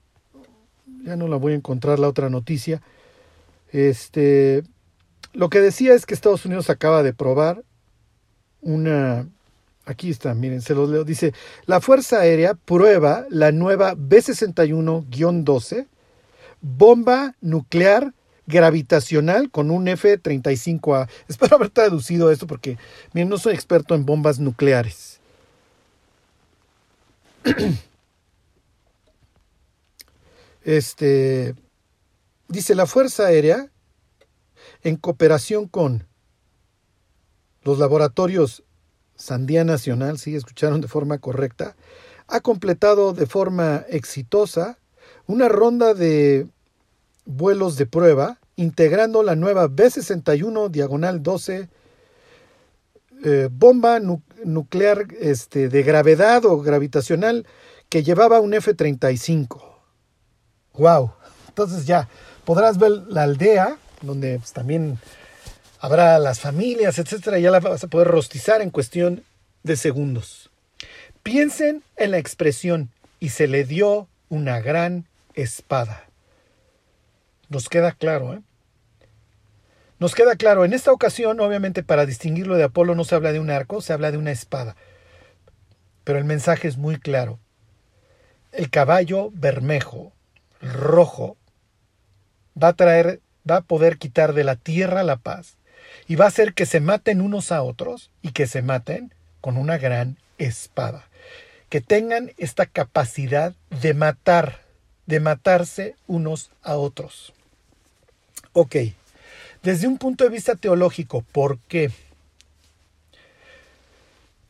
[1.04, 2.82] ya no la voy a encontrar la otra noticia.
[3.72, 4.64] Este,
[5.34, 7.64] lo que decía es que Estados Unidos acaba de probar
[8.62, 9.28] una,
[9.86, 11.34] aquí está, miren, se los leo, dice,
[11.66, 15.88] la Fuerza Aérea prueba la nueva B-61-12,
[16.62, 18.14] bomba nuclear
[18.48, 21.10] gravitacional con un F-35A.
[21.28, 22.78] Espero haber traducido esto porque
[23.14, 25.20] miren, no soy experto en bombas nucleares.
[30.64, 31.54] Este
[32.48, 33.70] dice la Fuerza Aérea
[34.82, 36.08] en cooperación con
[37.64, 38.65] los laboratorios
[39.16, 41.76] Sandía Nacional, sí, escucharon de forma correcta,
[42.28, 44.78] ha completado de forma exitosa
[45.28, 46.48] una ronda de
[47.26, 51.70] vuelos de prueba integrando la nueva B-61 diagonal 12
[53.24, 57.48] eh, bomba nuclear este, de gravedad o gravitacional
[57.90, 59.64] que llevaba un F-35.
[60.74, 61.14] ¡Wow!
[61.48, 62.10] Entonces ya
[62.44, 65.00] podrás ver la aldea, donde pues, también
[65.86, 69.24] habrá las familias, etcétera, ya la vas a poder rostizar en cuestión
[69.62, 70.50] de segundos.
[71.22, 76.06] Piensen en la expresión y se le dio una gran espada.
[77.50, 78.42] Nos queda claro, ¿eh?
[80.00, 83.40] Nos queda claro, en esta ocasión, obviamente para distinguirlo de Apolo no se habla de
[83.40, 84.76] un arco, se habla de una espada.
[86.04, 87.38] Pero el mensaje es muy claro.
[88.52, 90.14] El caballo bermejo,
[90.62, 91.38] rojo,
[92.62, 95.58] va a traer, va a poder quitar de la tierra la paz
[96.08, 99.58] y va a hacer que se maten unos a otros y que se maten con
[99.58, 101.08] una gran espada.
[101.70, 104.62] Que tengan esta capacidad de matar,
[105.06, 107.34] de matarse unos a otros.
[108.54, 108.76] Ok,
[109.64, 111.92] desde un punto de vista teológico, ¿por qué?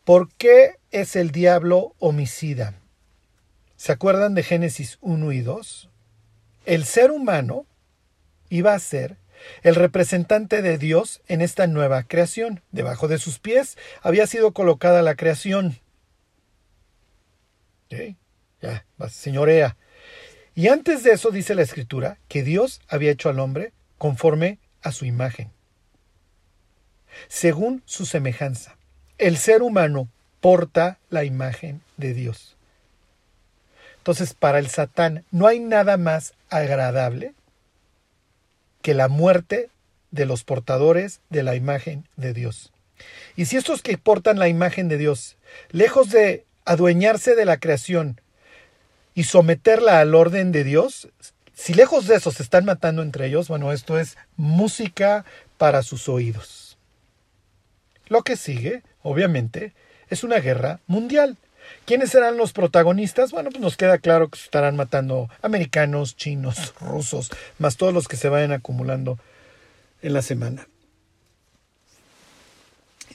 [0.04, 2.76] ¿Por qué es el diablo homicida?
[3.78, 5.90] ¿Se acuerdan de Génesis 1 y 2?
[6.66, 7.66] El ser humano
[8.50, 9.18] iba a ser
[9.64, 12.62] el representante de Dios en esta nueva creación.
[12.72, 15.80] Debajo de sus pies había sido colocada la creación.
[18.62, 19.78] Ya, señorea.
[20.56, 24.92] Y antes de eso dice la escritura que Dios había hecho al hombre conforme a
[24.92, 25.52] su imagen,
[27.28, 28.78] según su semejanza.
[29.18, 30.08] El ser humano
[30.42, 32.56] porta la imagen de Dios.
[33.98, 37.34] Entonces, para el Satán no hay nada más agradable
[38.86, 39.72] que la muerte
[40.12, 42.72] de los portadores de la imagen de Dios.
[43.36, 45.38] Y si estos que portan la imagen de Dios,
[45.72, 48.22] lejos de adueñarse de la creación
[49.16, 51.08] y someterla al orden de Dios,
[51.56, 55.26] si lejos de eso se están matando entre ellos, bueno, esto es música
[55.58, 56.78] para sus oídos.
[58.08, 59.74] Lo que sigue, obviamente,
[60.12, 61.38] es una guerra mundial.
[61.86, 63.32] ¿Quiénes serán los protagonistas?
[63.32, 68.18] Bueno, pues nos queda claro que estarán matando americanos, chinos, rusos, más todos los que
[68.18, 69.20] se vayan acumulando
[70.02, 70.68] en la semana.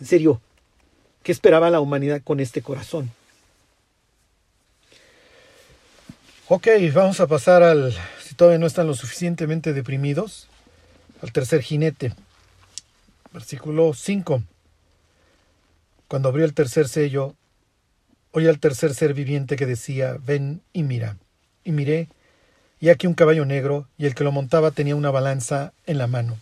[0.00, 0.40] En serio,
[1.22, 3.12] ¿qué esperaba la humanidad con este corazón?
[6.48, 10.48] Ok, vamos a pasar al, si todavía no están lo suficientemente deprimidos,
[11.22, 12.12] al tercer jinete.
[13.32, 14.42] Versículo 5.
[16.08, 17.36] Cuando abrió el tercer sello,
[18.32, 21.16] Oí al tercer ser viviente que decía, ven y mira.
[21.64, 22.08] Y miré,
[22.78, 26.06] y aquí un caballo negro, y el que lo montaba tenía una balanza en la
[26.06, 26.38] mano.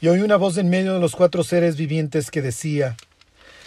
[0.00, 2.96] Y oí una voz en medio de los cuatro seres vivientes que decía,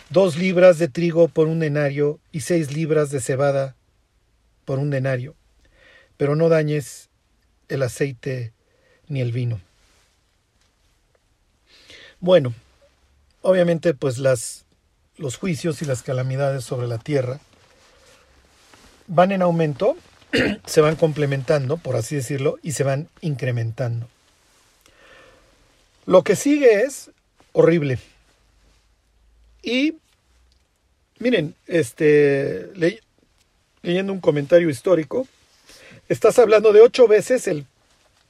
[0.10, 3.76] dos libras de trigo por un denario y seis libras de cebada
[4.66, 5.36] por un denario,
[6.18, 7.10] pero no dañes
[7.68, 8.54] el aceite
[9.08, 9.60] ni el vino.
[12.20, 12.54] Bueno,
[13.42, 14.66] obviamente pues las
[15.18, 17.40] los juicios y las calamidades sobre la tierra
[19.08, 19.98] van en aumento,
[20.66, 24.08] se van complementando, por así decirlo, y se van incrementando.
[26.06, 27.12] Lo que sigue es
[27.52, 28.00] horrible.
[29.62, 29.98] Y
[31.20, 32.72] miren, este
[33.84, 35.28] leyendo un comentario histórico,
[36.10, 37.66] estás hablando de ocho veces el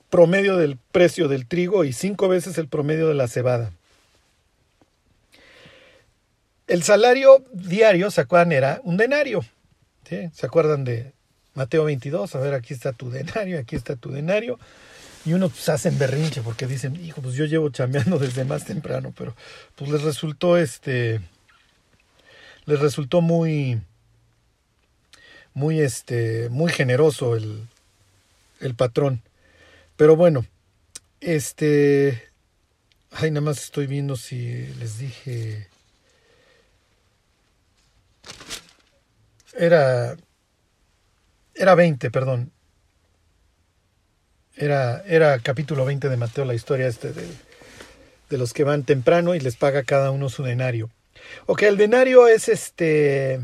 [0.10, 3.72] promedio del precio del trigo y cinco veces el promedio de la cebada.
[6.72, 8.54] El salario diario, ¿se acuerdan?
[8.54, 9.44] Era un denario.
[10.08, 11.12] ¿Se acuerdan de
[11.54, 12.34] Mateo 22?
[12.34, 14.58] A ver, aquí está tu denario, aquí está tu denario.
[15.26, 19.14] Y uno pues hacen berrinche porque dicen, hijo, pues yo llevo chambeando desde más temprano,
[19.18, 19.36] pero
[19.76, 21.20] pues les resultó este,
[22.64, 23.82] les resultó muy,
[25.54, 27.68] muy este, muy generoso el,
[28.62, 29.22] el patrón.
[29.98, 30.46] Pero bueno,
[31.20, 32.30] este,
[33.12, 35.68] ay, nada más estoy viendo si les dije
[39.58, 40.18] Era.
[41.54, 42.52] Era 20, perdón.
[44.56, 47.26] Era, era capítulo 20 de Mateo, la historia este de,
[48.30, 50.90] de los que van temprano y les paga cada uno su denario.
[51.46, 53.42] Ok, el denario es este.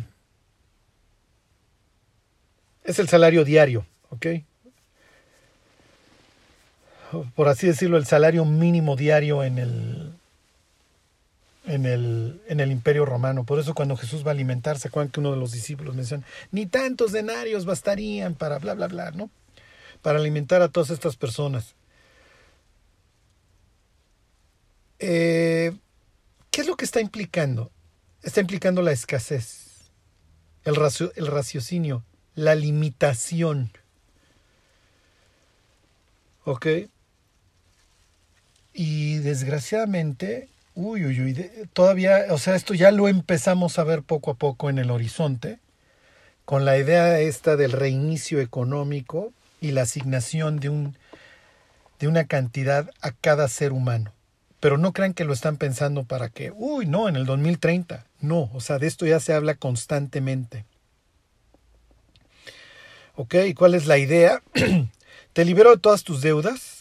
[2.84, 4.28] Es el salario diario, ¿ok?
[7.36, 10.14] por así decirlo, el salario mínimo diario en el,
[11.68, 13.44] en el, en el imperio romano.
[13.44, 16.26] Por eso cuando Jesús va a alimentarse, ¿se acuerdan que uno de los discípulos menciona,
[16.52, 19.30] ni tantos denarios bastarían para bla, bla, bla, ¿no?
[20.02, 21.76] Para alimentar a todas estas personas.
[25.00, 25.78] Eh,
[26.50, 27.72] ¿Qué es lo que está implicando?
[28.24, 29.92] Está implicando la escasez,
[30.64, 30.76] el,
[31.16, 32.04] el raciocinio,
[32.34, 33.72] la limitación.
[36.46, 36.68] ¿Ok?
[38.74, 44.30] Y desgraciadamente, uy, uy, uy, todavía, o sea, esto ya lo empezamos a ver poco
[44.30, 45.58] a poco en el horizonte,
[46.46, 50.96] con la idea esta del reinicio económico y la asignación de, un,
[52.00, 54.14] de una cantidad a cada ser humano.
[54.60, 58.06] Pero no crean que lo están pensando para que, uy, no, en el 2030.
[58.22, 60.66] No, o sea, de esto ya se habla constantemente.
[63.16, 63.34] ¿Ok?
[63.48, 64.44] ¿Y cuál es la idea?
[65.34, 66.77] Te libero de todas tus deudas.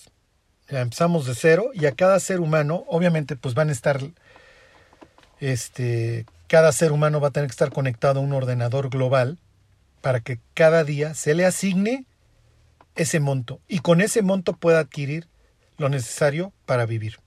[0.68, 4.00] Empezamos de cero y a cada ser humano, obviamente, pues van a estar,
[5.40, 9.38] este, cada ser humano va a tener que estar conectado a un ordenador global
[10.00, 12.06] para que cada día se le asigne
[12.94, 15.28] ese monto y con ese monto pueda adquirir
[15.78, 17.18] lo necesario para vivir.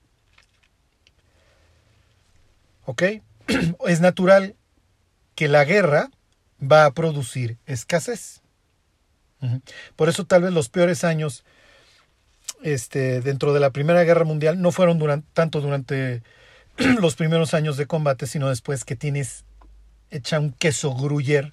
[2.84, 3.02] ¿Ok?
[3.86, 4.56] Es natural
[5.34, 6.10] que la guerra
[6.60, 8.42] va a producir escasez.
[9.96, 11.44] Por eso tal vez los peores años
[12.62, 16.22] este, dentro de la Primera Guerra Mundial no fueron tanto durante
[17.00, 19.44] los primeros años de combate, sino después que tienes
[20.10, 21.52] hecha un queso gruyer,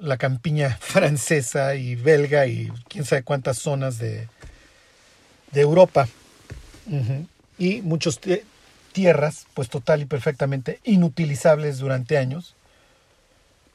[0.00, 4.28] la campiña francesa y belga y quién sabe cuántas zonas de,
[5.52, 6.08] de Europa.
[7.58, 8.20] Y muchos
[8.92, 12.54] tierras, pues total y perfectamente inutilizables durante años,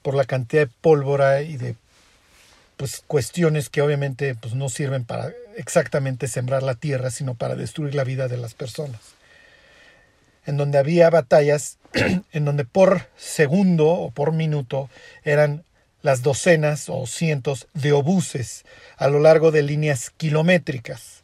[0.01, 1.75] por la cantidad de pólvora y de
[2.77, 7.95] pues cuestiones que obviamente pues no sirven para exactamente sembrar la tierra, sino para destruir
[7.95, 9.01] la vida de las personas.
[10.45, 11.77] En donde había batallas
[12.31, 14.89] en donde por segundo o por minuto
[15.23, 15.63] eran
[16.01, 18.63] las docenas o cientos de obuses
[18.97, 21.23] a lo largo de líneas kilométricas.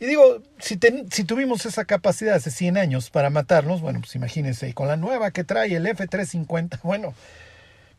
[0.00, 0.78] Y digo, si,
[1.10, 4.96] si tuvimos esa capacidad hace 100 años para matarnos, bueno, pues imagínense, y con la
[4.96, 7.14] nueva que trae el F-350, bueno,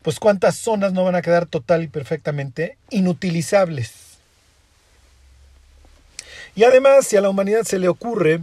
[0.02, 4.05] pues cuántas zonas no van a quedar total y perfectamente inutilizables.
[6.56, 8.40] Y además, si a la humanidad se le ocurre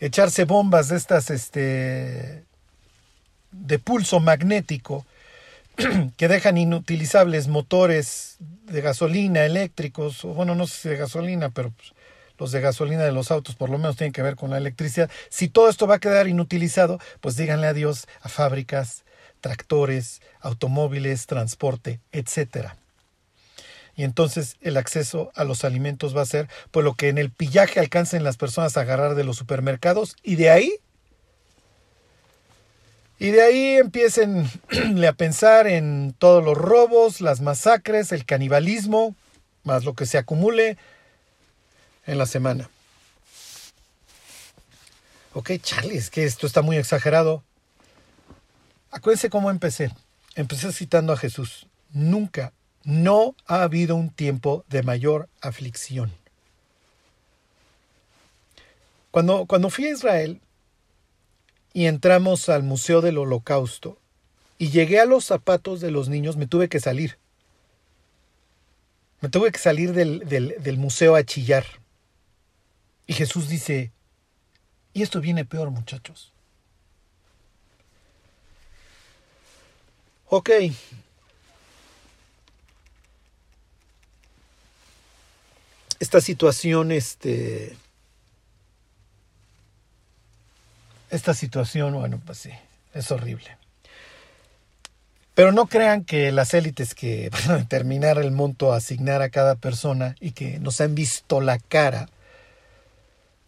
[0.00, 2.44] echarse bombas de estas este,
[3.52, 5.06] de pulso magnético
[6.16, 11.70] que dejan inutilizables motores de gasolina, eléctricos, o bueno, no sé si de gasolina, pero
[11.70, 11.92] pues,
[12.36, 15.08] los de gasolina de los autos por lo menos tienen que ver con la electricidad.
[15.28, 19.04] Si todo esto va a quedar inutilizado, pues díganle adiós a fábricas,
[19.40, 22.72] tractores, automóviles, transporte, etc.
[23.98, 27.32] Y entonces el acceso a los alimentos va a ser por lo que en el
[27.32, 30.72] pillaje alcancen las personas a agarrar de los supermercados y de ahí
[33.18, 34.48] y de ahí empiecen
[35.04, 39.16] a pensar en todos los robos, las masacres, el canibalismo,
[39.64, 40.78] más lo que se acumule
[42.06, 42.70] en la semana.
[45.32, 47.42] Ok, Charlie, es que esto está muy exagerado.
[48.92, 49.90] Acuérdense cómo empecé.
[50.36, 51.66] Empecé citando a Jesús.
[51.90, 52.52] Nunca,
[52.88, 56.10] no ha habido un tiempo de mayor aflicción.
[59.10, 60.40] Cuando, cuando fui a Israel
[61.74, 63.98] y entramos al Museo del Holocausto
[64.56, 67.18] y llegué a los zapatos de los niños, me tuve que salir.
[69.20, 71.66] Me tuve que salir del, del, del museo a chillar.
[73.06, 73.92] Y Jesús dice,
[74.94, 76.32] y esto viene peor muchachos.
[80.30, 80.48] Ok.
[86.00, 87.76] Esta situación, este.
[91.10, 92.50] Esta situación, bueno, pues sí,
[92.94, 93.56] es horrible.
[95.34, 99.30] Pero no crean que las élites que van a determinar el monto a asignar a
[99.30, 102.08] cada persona y que nos han visto la cara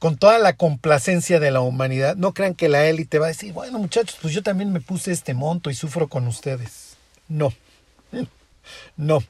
[0.00, 3.52] con toda la complacencia de la humanidad, no crean que la élite va a decir,
[3.52, 6.96] bueno muchachos, pues yo también me puse este monto y sufro con ustedes.
[7.28, 7.52] No,
[8.96, 9.22] no,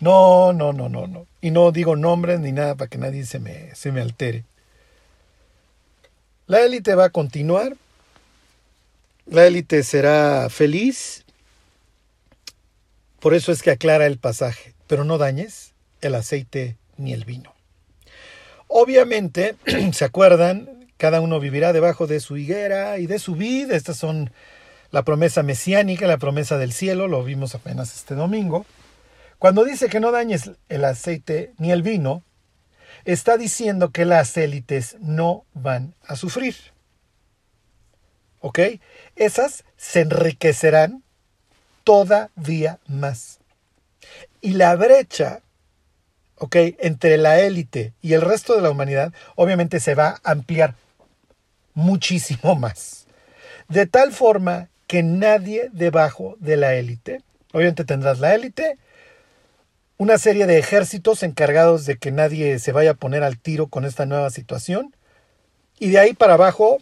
[0.00, 1.26] no, no, no, no, no.
[1.40, 4.44] Y no digo nombres ni nada para que nadie se me, se me altere.
[6.46, 7.76] La élite va a continuar,
[9.26, 11.24] la élite será feliz,
[13.18, 17.52] por eso es que aclara el pasaje, pero no dañes el aceite ni el vino.
[18.68, 19.56] Obviamente,
[19.92, 20.88] ¿se acuerdan?
[20.96, 23.70] Cada uno vivirá debajo de su higuera y de su vid.
[23.72, 24.30] Estas son
[24.92, 28.64] la promesa mesiánica, la promesa del cielo, lo vimos apenas este domingo.
[29.38, 32.22] Cuando dice que no dañes el aceite ni el vino,
[33.04, 36.56] está diciendo que las élites no van a sufrir.
[38.40, 38.60] ¿Ok?
[39.16, 41.02] Esas se enriquecerán
[41.84, 43.38] todavía más.
[44.40, 45.40] Y la brecha,
[46.36, 46.56] ¿ok?
[46.78, 50.74] Entre la élite y el resto de la humanidad, obviamente se va a ampliar
[51.74, 53.06] muchísimo más.
[53.68, 57.22] De tal forma que nadie debajo de la élite,
[57.52, 58.78] obviamente tendrás la élite,
[59.98, 63.84] una serie de ejércitos encargados de que nadie se vaya a poner al tiro con
[63.84, 64.94] esta nueva situación,
[65.78, 66.78] y de ahí para abajo,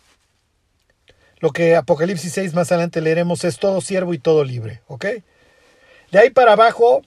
[1.40, 5.06] lo que Apocalipsis 6 más adelante leeremos es todo siervo y todo libre, ¿ok?
[6.10, 7.02] De ahí para abajo,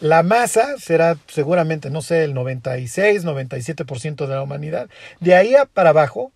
[0.00, 4.88] la masa será seguramente, no sé, el 96, 97% de la humanidad.
[5.20, 6.32] De ahí para abajo,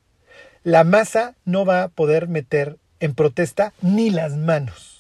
[0.63, 4.96] la masa no va a poder meter en protesta ni las manos.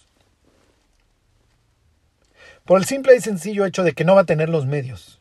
[2.66, 5.18] Por el simple y sencillo hecho de que no va a tener los medios,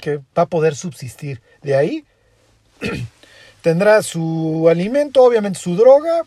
[0.00, 1.42] que va a poder subsistir.
[1.62, 2.04] De ahí
[3.62, 6.22] tendrá su alimento, obviamente su droga,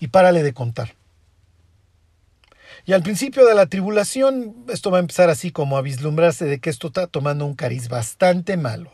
[0.00, 0.94] y párale de contar.
[2.86, 6.58] Y al principio de la tribulación, esto va a empezar así como a vislumbrarse de
[6.58, 8.90] que esto está tomando un cariz bastante malo.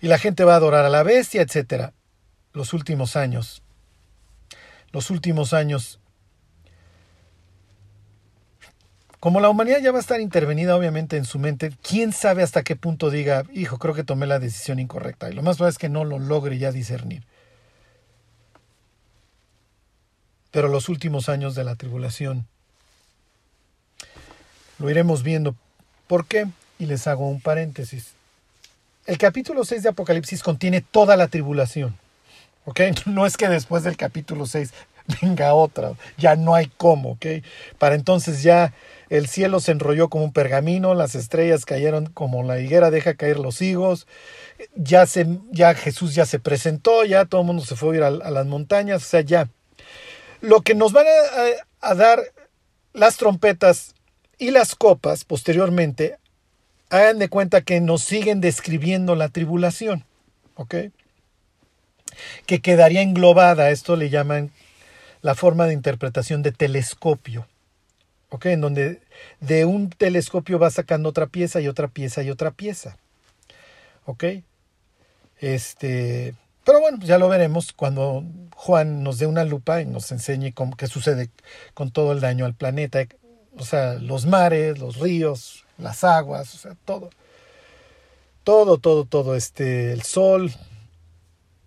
[0.00, 1.92] Y la gente va a adorar a la bestia, etc
[2.52, 3.62] los últimos años.
[4.92, 5.98] Los últimos años.
[9.22, 12.64] Como la humanidad ya va a estar intervenida obviamente en su mente, quién sabe hasta
[12.64, 15.30] qué punto diga, hijo, creo que tomé la decisión incorrecta.
[15.30, 17.22] Y lo más probable es que no lo logre ya discernir.
[20.50, 22.48] Pero los últimos años de la tribulación
[24.80, 25.54] lo iremos viendo.
[26.08, 26.48] ¿Por qué?
[26.80, 28.14] Y les hago un paréntesis.
[29.06, 31.96] El capítulo 6 de Apocalipsis contiene toda la tribulación.
[32.64, 32.80] ¿ok?
[33.06, 34.72] No es que después del capítulo 6
[35.22, 37.26] venga otra, ya no hay cómo, ¿ok?
[37.78, 38.72] Para entonces ya
[39.16, 43.38] el cielo se enrolló como un pergamino, las estrellas cayeron como la higuera deja caer
[43.38, 44.06] los higos,
[44.74, 48.02] ya, se, ya Jesús ya se presentó, ya todo el mundo se fue a ir
[48.04, 49.48] a, las montañas, o sea, ya.
[50.40, 52.20] Lo que nos van a, a dar
[52.92, 53.94] las trompetas
[54.38, 56.16] y las copas posteriormente,
[56.90, 60.04] hagan de cuenta que nos siguen describiendo la tribulación,
[60.56, 60.74] ¿ok?
[62.46, 64.50] que quedaría englobada, esto le llaman
[65.20, 67.46] la forma de interpretación de telescopio,
[68.32, 68.46] ¿ok?
[68.46, 69.02] En donde
[69.40, 72.96] de un telescopio va sacando otra pieza y otra pieza y otra pieza,
[74.06, 74.24] ¿ok?
[75.38, 78.24] Este, pero bueno, ya lo veremos cuando
[78.56, 81.28] Juan nos dé una lupa y nos enseñe cómo, qué sucede
[81.74, 83.06] con todo el daño al planeta,
[83.56, 87.10] o sea, los mares, los ríos, las aguas, o sea, todo.
[88.44, 90.50] Todo, todo, todo, este, el sol,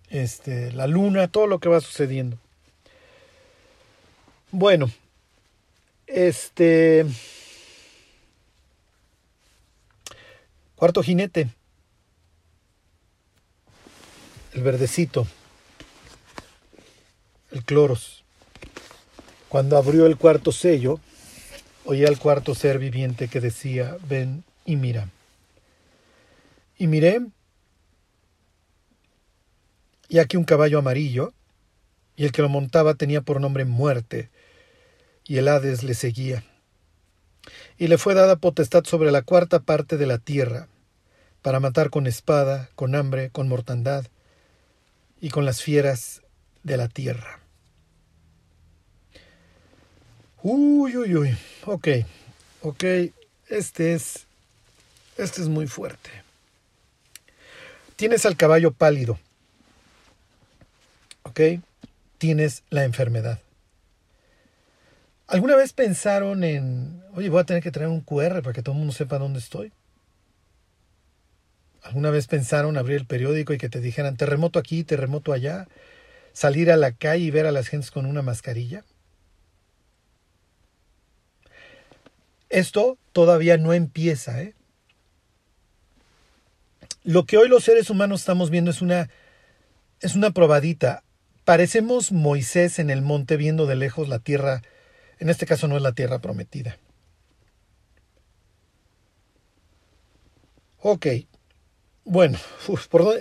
[0.10, 2.38] este, la luna, todo lo que va sucediendo.
[4.52, 4.90] Bueno,
[6.08, 7.06] este
[10.76, 11.50] cuarto jinete,
[14.54, 15.28] el verdecito,
[17.52, 18.24] el cloros.
[19.50, 21.00] Cuando abrió el cuarto sello,
[21.86, 25.10] oía al cuarto ser viviente que decía, ven y mira.
[26.78, 27.22] Y miré
[30.08, 31.34] y aquí un caballo amarillo,
[32.16, 34.30] y el que lo montaba tenía por nombre muerte,
[35.28, 36.44] y el Hades le seguía.
[37.78, 40.68] Y le fue dada potestad sobre la cuarta parte de la tierra,
[41.42, 44.06] para matar con espada, con hambre, con mortandad,
[45.22, 46.22] y con las fieras
[46.64, 47.40] de la tierra.
[50.44, 51.38] Uy, uy, uy.
[51.66, 51.88] Ok,
[52.62, 52.84] ok.
[53.50, 54.26] Este es.
[55.18, 56.10] Este es muy fuerte.
[57.96, 59.18] Tienes al caballo pálido,
[61.24, 61.40] ¿ok?
[62.18, 63.40] Tienes la enfermedad.
[65.28, 68.74] ¿Alguna vez pensaron en, oye, voy a tener que traer un QR para que todo
[68.74, 69.72] el mundo sepa dónde estoy?
[71.82, 75.68] ¿Alguna vez pensaron abrir el periódico y que te dijeran terremoto aquí, terremoto allá?
[76.34, 78.84] ¿Salir a la calle y ver a las gentes con una mascarilla?
[82.50, 84.54] Esto todavía no empieza, ¿eh?
[87.04, 89.10] Lo que hoy los seres humanos estamos viendo es una,
[90.02, 91.04] es una probadita.
[91.44, 94.64] Parecemos Moisés en el monte viendo de lejos la tierra,
[95.20, 96.78] en este caso no es la tierra prometida.
[100.82, 101.08] Ok,
[102.04, 102.38] bueno,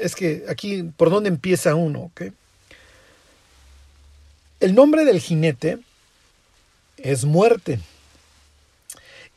[0.00, 2.12] es que aquí, ¿por dónde empieza uno?
[4.60, 5.78] El nombre del jinete
[6.98, 7.80] es muerte.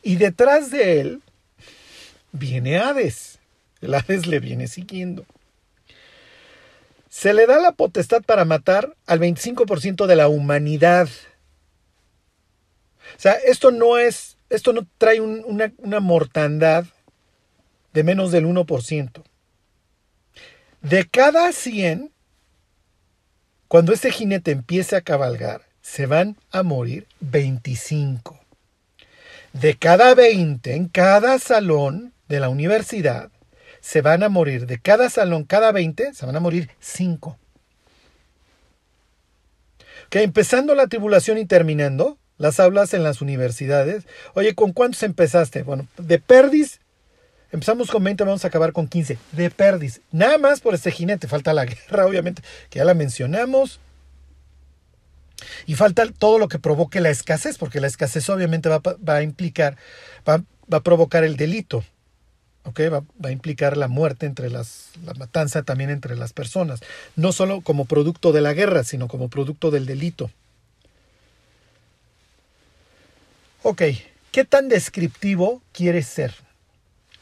[0.02, 1.22] Y detrás de él
[2.32, 3.38] viene Hades.
[3.80, 5.24] El Hades le viene siguiendo
[7.08, 11.08] se le da la potestad para matar al 25% de la humanidad.
[13.16, 16.84] O sea, esto no es, esto no trae una, mortandad
[17.92, 19.22] de menos del 1%.
[20.82, 22.12] De cada 100,
[23.66, 28.38] cuando este jinete empiece a cabalgar, se van a morir 25.
[29.52, 33.30] De cada 20 en cada salón de la universidad,
[33.80, 37.38] se van a morir, de cada salón, cada 20, se van a morir 5.
[40.10, 44.04] Que empezando la tribulación y terminando, las aulas en las universidades.
[44.34, 45.62] Oye, ¿con cuántos empezaste?
[45.64, 46.80] Bueno, de perdis,
[47.52, 49.18] empezamos con 20, vamos a acabar con 15.
[49.32, 50.00] De perdis.
[50.12, 51.28] Nada más por este jinete.
[51.28, 53.80] Falta la guerra, obviamente, que ya la mencionamos.
[55.66, 59.76] Y falta todo lo que provoque la escasez, porque la escasez obviamente va, a implicar,
[60.28, 61.84] va, a provocar el delito.
[62.64, 66.80] Okay, va, va, a implicar la muerte entre las, la matanza también entre las personas,
[67.16, 70.30] no solo como producto de la guerra, sino como producto del delito.
[73.62, 73.82] Ok,
[74.30, 76.34] ¿qué tan descriptivo quieres ser?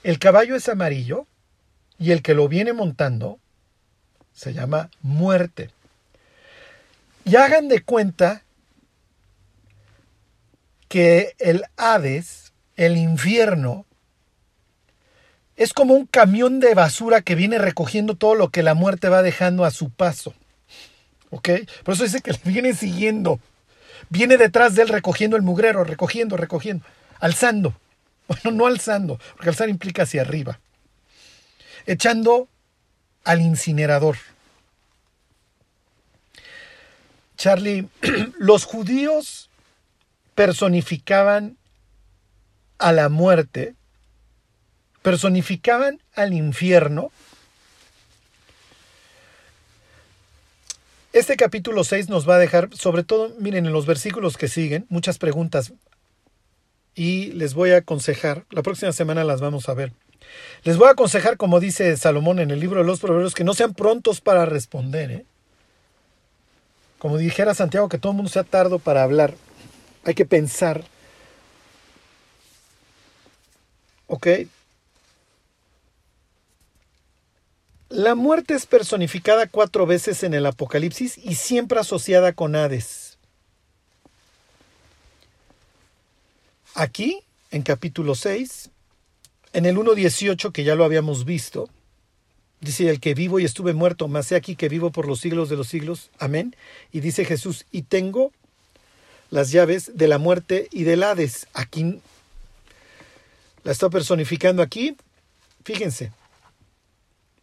[0.02, 1.26] El caballo es amarillo
[1.98, 3.38] y el que lo viene montando
[4.34, 5.70] se llama muerte.
[7.24, 8.42] Y hagan de cuenta
[10.88, 13.86] que el Hades, el infierno,
[15.56, 19.22] es como un camión de basura que viene recogiendo todo lo que la muerte va
[19.22, 20.34] dejando a su paso.
[21.30, 21.48] ¿Ok?
[21.82, 23.40] Por eso dice que le viene siguiendo.
[24.08, 26.84] Viene detrás de él recogiendo el mugrero, recogiendo, recogiendo,
[27.20, 27.74] alzando.
[28.28, 30.58] Bueno, no alzando, porque alzar implica hacia arriba.
[31.86, 32.48] Echando
[33.24, 34.16] al incinerador.
[37.36, 37.88] Charlie,
[38.38, 39.50] los judíos
[40.34, 41.56] personificaban
[42.78, 43.74] a la muerte,
[45.02, 47.10] personificaban al infierno.
[51.16, 54.84] Este capítulo 6 nos va a dejar, sobre todo, miren, en los versículos que siguen,
[54.90, 55.72] muchas preguntas.
[56.94, 59.94] Y les voy a aconsejar, la próxima semana las vamos a ver.
[60.62, 63.54] Les voy a aconsejar, como dice Salomón en el libro de los Proverbios, que no
[63.54, 65.10] sean prontos para responder.
[65.10, 65.24] ¿eh?
[66.98, 69.32] Como dijera Santiago, que todo el mundo sea tardo para hablar.
[70.04, 70.84] Hay que pensar.
[74.06, 74.26] ¿Ok?
[77.96, 83.16] La muerte es personificada cuatro veces en el Apocalipsis y siempre asociada con Hades.
[86.74, 88.68] Aquí, en capítulo 6,
[89.54, 91.70] en el 1.18, que ya lo habíamos visto,
[92.60, 95.48] Dice el que vivo y estuve muerto, mas he aquí que vivo por los siglos
[95.48, 96.10] de los siglos.
[96.18, 96.54] Amén.
[96.92, 98.30] Y dice Jesús, y tengo
[99.30, 101.46] las llaves de la muerte y del Hades.
[101.54, 101.98] Aquí
[103.64, 104.96] la está personificando aquí.
[105.64, 106.12] Fíjense.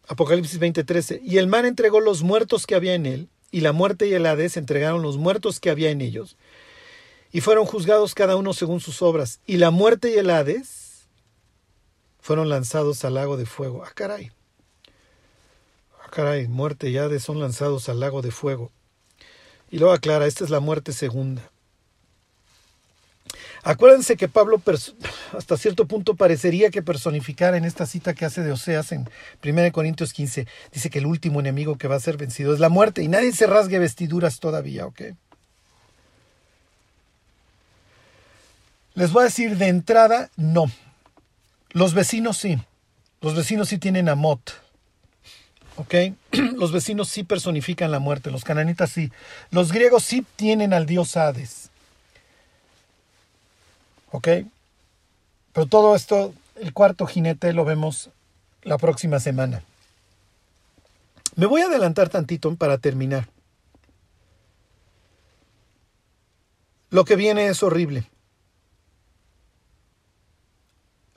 [0.08, 1.20] Apocalipsis 20:13.
[1.22, 4.26] Y el mar entregó los muertos que había en él, y la muerte y el
[4.26, 6.36] Hades entregaron los muertos que había en ellos.
[7.32, 9.40] Y fueron juzgados cada uno según sus obras.
[9.46, 11.08] Y la muerte y el Hades
[12.20, 13.84] fueron lanzados al lago de fuego.
[13.84, 14.30] Ah, caray
[16.14, 18.70] caray, muerte y Hades son lanzados al lago de fuego.
[19.68, 21.50] Y luego aclara, esta es la muerte segunda.
[23.64, 24.62] Acuérdense que Pablo
[25.36, 29.08] hasta cierto punto parecería que personificara en esta cita que hace de Oseas en
[29.42, 32.68] 1 Corintios 15, dice que el último enemigo que va a ser vencido es la
[32.68, 35.02] muerte y nadie se rasgue vestiduras todavía, ¿ok?
[38.94, 40.70] Les voy a decir de entrada, no.
[41.70, 42.58] Los vecinos sí.
[43.20, 44.52] Los vecinos sí tienen amot.
[45.76, 45.94] ¿Ok?
[46.56, 49.10] Los vecinos sí personifican la muerte, los cananitas sí.
[49.50, 51.63] Los griegos sí tienen al dios Hades.
[54.14, 54.28] ¿Ok?
[55.52, 58.10] Pero todo esto, el cuarto jinete lo vemos
[58.62, 59.64] la próxima semana.
[61.34, 63.28] Me voy a adelantar tantito para terminar.
[66.90, 68.08] Lo que viene es horrible.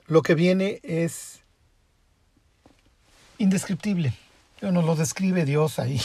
[0.08, 1.38] Lo que viene es
[3.38, 4.12] indescriptible
[4.62, 6.00] nos lo describe Dios ahí.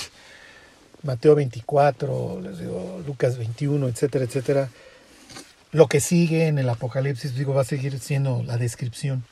[1.01, 4.69] Mateo 24, les digo, Lucas 21, etcétera, etcétera.
[5.73, 9.25] Lo que sigue en el Apocalipsis, digo, va a seguir siendo la descripción.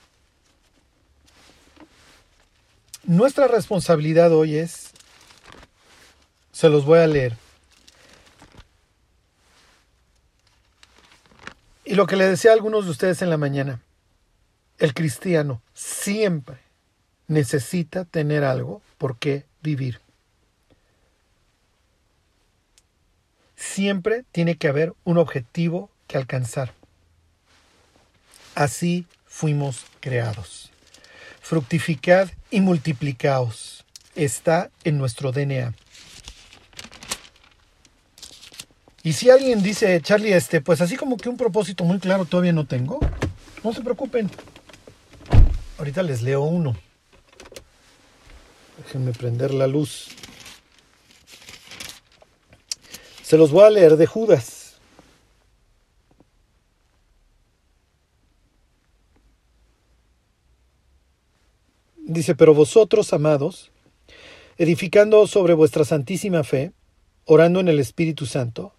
[3.03, 4.89] Nuestra responsabilidad hoy es,
[6.51, 7.37] se los voy a leer.
[11.85, 13.79] Y lo que le decía a algunos de ustedes en la mañana,
[14.79, 16.57] el cristiano siempre
[17.27, 20.01] necesita tener algo por qué vivir.
[23.55, 26.73] Siempre tiene que haber un objetivo que alcanzar.
[28.53, 30.69] Así fuimos creados.
[31.39, 33.85] Fructificad y multiplicaos.
[34.15, 35.73] Está en nuestro DNA.
[39.03, 42.51] Y si alguien dice, Charlie, este, pues así como que un propósito muy claro todavía
[42.51, 42.99] no tengo,
[43.63, 44.29] no se preocupen.
[45.77, 46.75] Ahorita les leo uno.
[48.83, 50.09] Déjenme prender la luz.
[53.23, 54.60] Se los voy a leer de Judas.
[62.21, 63.71] Dice, pero vosotros, amados,
[64.59, 66.71] edificando sobre vuestra santísima fe,
[67.25, 68.73] orando en el Espíritu Santo,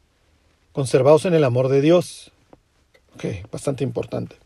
[0.70, 2.30] conservaos en el amor de Dios.
[3.16, 4.36] Ok, bastante importante.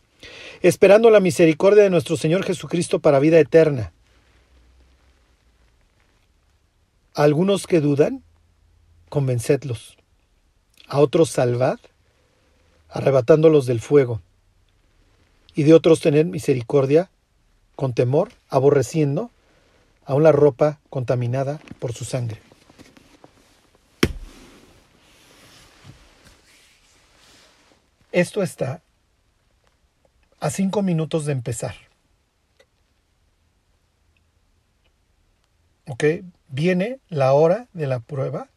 [0.63, 3.93] Esperando la misericordia de nuestro Señor Jesucristo para vida eterna.
[7.13, 8.23] A algunos que dudan,
[9.11, 9.99] convencedlos.
[10.89, 11.81] A otros salvad,
[12.89, 14.23] arrebatándolos del fuego.
[15.55, 17.11] Y de otros tened misericordia,
[17.77, 19.31] con temor, aborreciendo
[20.05, 22.41] a la ropa contaminada por su sangre.
[28.13, 28.83] Esto está
[30.41, 31.75] a cinco minutos de empezar.
[35.87, 36.05] ¿Ok?
[36.49, 38.49] Viene la hora de la prueba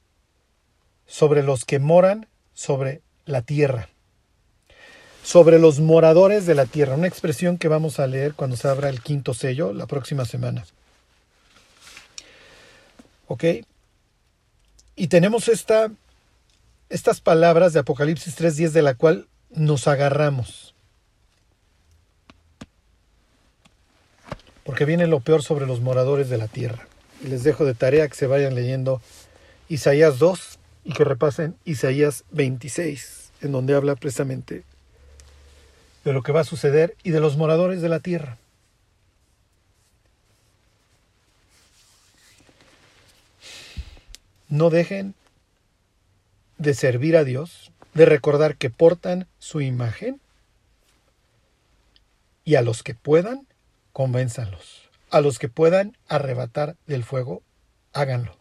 [1.08, 3.90] sobre los que moran sobre la tierra.
[5.24, 6.96] Sobre los moradores de la tierra.
[6.96, 10.66] Una expresión que vamos a leer cuando se abra el quinto sello la próxima semana.
[13.28, 13.44] ¿Ok?
[14.96, 15.92] Y tenemos esta,
[16.90, 20.74] estas palabras de Apocalipsis 3.10 de la cual nos agarramos.
[24.64, 26.88] Porque viene lo peor sobre los moradores de la tierra.
[27.24, 29.02] Y les dejo de tarea que se vayan leyendo
[29.68, 34.64] Isaías 2 y que repasen Isaías 26, en donde habla precisamente
[36.10, 38.40] de lo que va a suceder y de los moradores de la tierra.
[44.48, 45.14] No dejen
[46.58, 50.20] de servir a Dios de recordar que portan su imagen
[52.44, 53.46] y a los que puedan,
[53.94, 54.90] convénzanlos.
[55.12, 57.44] A los que puedan arrebatar del fuego,
[57.94, 58.36] háganlo.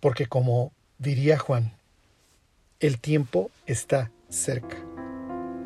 [0.00, 1.74] Porque como diría Juan,
[2.78, 4.78] el tiempo está cerca.